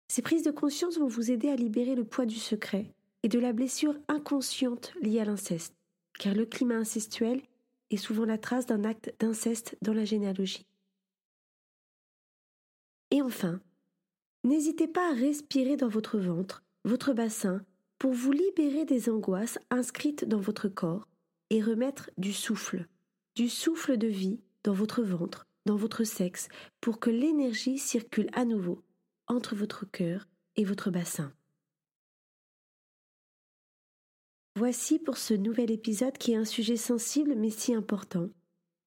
Ces 0.10 0.22
prises 0.22 0.44
de 0.44 0.52
conscience 0.52 1.00
vont 1.00 1.08
vous 1.08 1.32
aider 1.32 1.50
à 1.50 1.56
libérer 1.56 1.96
le 1.96 2.06
poids 2.06 2.28
du 2.28 2.36
secret 2.36 2.94
et 3.24 3.30
de 3.30 3.40
la 3.40 3.52
blessure 3.52 3.96
inconsciente 4.08 4.94
liée 5.02 5.20
à 5.20 5.26
l'inceste, 5.26 5.74
car 6.20 6.36
le 6.36 6.46
climat 6.46 6.78
incestuel 6.78 7.42
est 7.90 7.98
souvent 7.98 8.26
la 8.26 8.38
trace 8.38 8.68
d'un 8.68 8.84
acte 8.84 9.12
d'inceste 9.20 9.76
dans 9.82 9.94
la 9.94 10.06
généalogie. 10.06 10.68
Et 13.10 13.24
enfin, 13.24 13.60
n'hésitez 14.44 14.88
pas 14.88 15.10
à 15.10 15.16
respirer 15.16 15.78
dans 15.78 15.90
votre 15.90 16.20
ventre, 16.20 16.64
votre 16.84 17.14
bassin, 17.14 17.66
pour 18.00 18.14
vous 18.14 18.32
libérer 18.32 18.86
des 18.86 19.10
angoisses 19.10 19.60
inscrites 19.70 20.26
dans 20.26 20.40
votre 20.40 20.68
corps 20.68 21.08
et 21.50 21.62
remettre 21.62 22.12
du 22.18 22.34
souffle, 22.34 22.88
du 23.36 23.50
souffle 23.50 23.98
de 23.98 24.08
vie 24.08 24.40
dans 24.64 24.74
votre 24.74 25.02
ventre, 25.02 25.48
dans 25.66 25.76
votre 25.76 26.04
sexe, 26.04 26.48
pour 26.82 27.00
que 27.00 27.10
l'énergie 27.10 27.78
circule 27.78 28.30
à 28.34 28.46
nouveau 28.46 28.84
entre 29.28 29.56
votre 29.56 29.86
cœur 29.90 30.28
et 30.56 30.64
votre 30.64 30.92
bassin. 30.92 31.34
Voici 34.56 34.98
pour 34.98 35.18
ce 35.18 35.34
nouvel 35.34 35.70
épisode 35.70 36.18
qui 36.18 36.32
est 36.32 36.38
un 36.38 36.46
sujet 36.46 36.78
sensible 36.78 37.36
mais 37.36 37.52
si 37.52 37.74
important. 37.74 38.30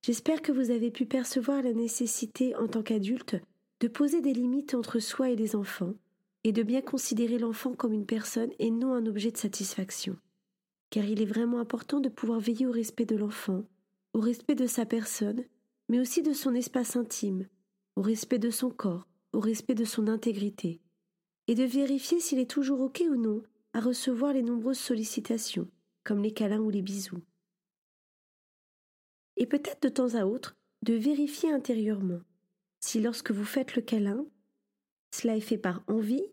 J'espère 0.03 0.43
que 0.43 0.51
vous 0.51 0.71
avez 0.71 0.91
pu 0.91 1.07
percevoir 1.07 1.63
la 1.63 1.73
nécessité 1.73 2.57
en 2.57 2.67
tant 2.67 2.83
qu'adulte 2.83 3.37
de 3.81 3.89
poser 3.89 4.21
des 4.21 4.33
limites 4.33 4.75
entre 4.75 4.99
soi 4.99 5.31
et 5.31 5.37
les 5.37 5.55
enfants 5.55 5.95
et 6.45 6.53
de 6.53 6.63
bien 6.63 6.81
considérer 6.81 7.39
l'enfant 7.39 7.75
comme 7.75 7.93
une 7.93 8.07
personne 8.07 8.51
et 8.59 8.71
non 8.71 8.95
un 8.95 9.07
objet 9.07 9.31
de 9.31 9.37
satisfaction. 9.37 10.17
Car 10.91 11.05
il 11.05 11.21
est 11.21 11.27
vraiment 11.27 11.61
important 11.61 12.01
de 12.01 12.09
pouvoir 12.09 12.41
veiller 12.41 12.67
au 12.67 12.73
respect 12.73 13.05
de 13.05 13.17
l'enfant, 13.17 13.65
au 14.15 14.21
respect 14.21 14.55
de 14.55 14.67
sa 14.67 14.87
personne, 14.87 15.45
mais 15.89 16.01
aussi 16.01 16.23
de 16.23 16.33
son 16.33 16.55
espace 16.55 16.97
intime, 16.97 17.47
au 17.97 18.03
respect 18.03 18.39
de 18.39 18.51
son 18.51 18.71
corps, 18.71 19.07
au 19.33 19.41
respect 19.41 19.75
de 19.75 19.85
son 19.85 20.09
intégrité, 20.09 20.81
et 21.47 21.55
de 21.55 21.65
vérifier 21.65 22.21
s'il 22.21 22.39
est 22.39 22.51
toujours 22.51 22.81
OK 22.81 23.03
ou 23.09 23.17
non 23.17 23.43
à 23.73 23.81
recevoir 23.81 24.33
les 24.33 24.43
nombreuses 24.43 24.79
sollicitations, 24.79 25.69
comme 26.05 26.23
les 26.23 26.33
câlins 26.33 26.61
ou 26.61 26.71
les 26.71 26.83
bisous. 26.83 27.23
Et 29.37 29.47
peut-être 29.47 29.83
de 29.83 29.89
temps 29.89 30.15
à 30.15 30.25
autre, 30.25 30.57
de 30.83 30.95
vérifier 30.95 31.53
intérieurement 31.53 32.21
si 32.81 33.01
lorsque 33.01 33.31
vous 33.31 33.45
faites 33.45 33.77
le 33.77 33.83
câlin, 33.83 34.25
cela 35.11 35.37
est 35.37 35.41
fait 35.41 35.59
par 35.59 35.83
envie, 35.89 36.25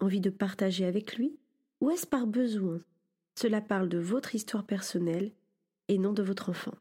envie 0.00 0.20
de 0.20 0.30
partager 0.30 0.84
avec 0.84 1.16
lui, 1.16 1.38
ou 1.80 1.90
est-ce 1.90 2.06
par 2.06 2.26
besoin? 2.26 2.78
Cela 3.34 3.60
parle 3.60 3.88
de 3.88 3.98
votre 3.98 4.34
histoire 4.34 4.64
personnelle 4.64 5.32
et 5.88 5.98
non 5.98 6.12
de 6.12 6.22
votre 6.22 6.50
enfant. 6.50 6.74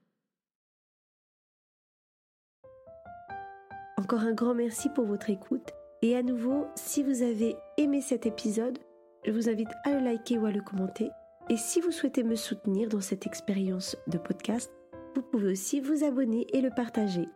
Encore 3.98 4.22
un 4.22 4.34
grand 4.34 4.56
merci 4.56 4.90
pour 4.90 5.06
votre 5.06 5.30
écoute. 5.30 5.72
Et 6.02 6.16
à 6.16 6.24
nouveau, 6.24 6.66
si 6.76 7.04
vous 7.04 7.22
avez 7.22 7.56
aimé 7.78 8.02
cet 8.02 8.26
épisode, 8.26 8.80
je 9.24 9.32
vous 9.32 9.48
invite 9.48 9.70
à 9.86 9.92
le 9.92 10.04
liker 10.04 10.40
ou 10.40 10.46
à 10.48 10.52
le 10.52 10.62
commenter. 10.62 11.10
Et 11.50 11.58
si 11.58 11.80
vous 11.80 11.92
souhaitez 11.92 12.24
me 12.24 12.36
soutenir 12.36 12.90
dans 12.90 13.02
cette 13.02 13.28
expérience 13.28 13.96
de 14.08 14.18
podcast, 14.18 14.72
vous 15.16 15.22
pouvez 15.22 15.52
aussi 15.52 15.80
vous 15.80 16.04
abonner 16.04 16.48
et 16.54 16.62
le 16.62 16.72
partager. 16.72 17.28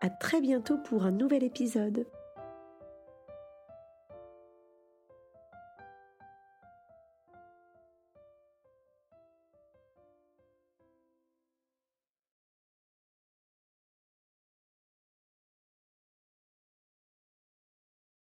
À 0.00 0.10
très 0.10 0.40
bientôt 0.40 0.78
pour 0.78 1.04
un 1.04 1.10
nouvel 1.10 1.42
épisode. 1.42 2.06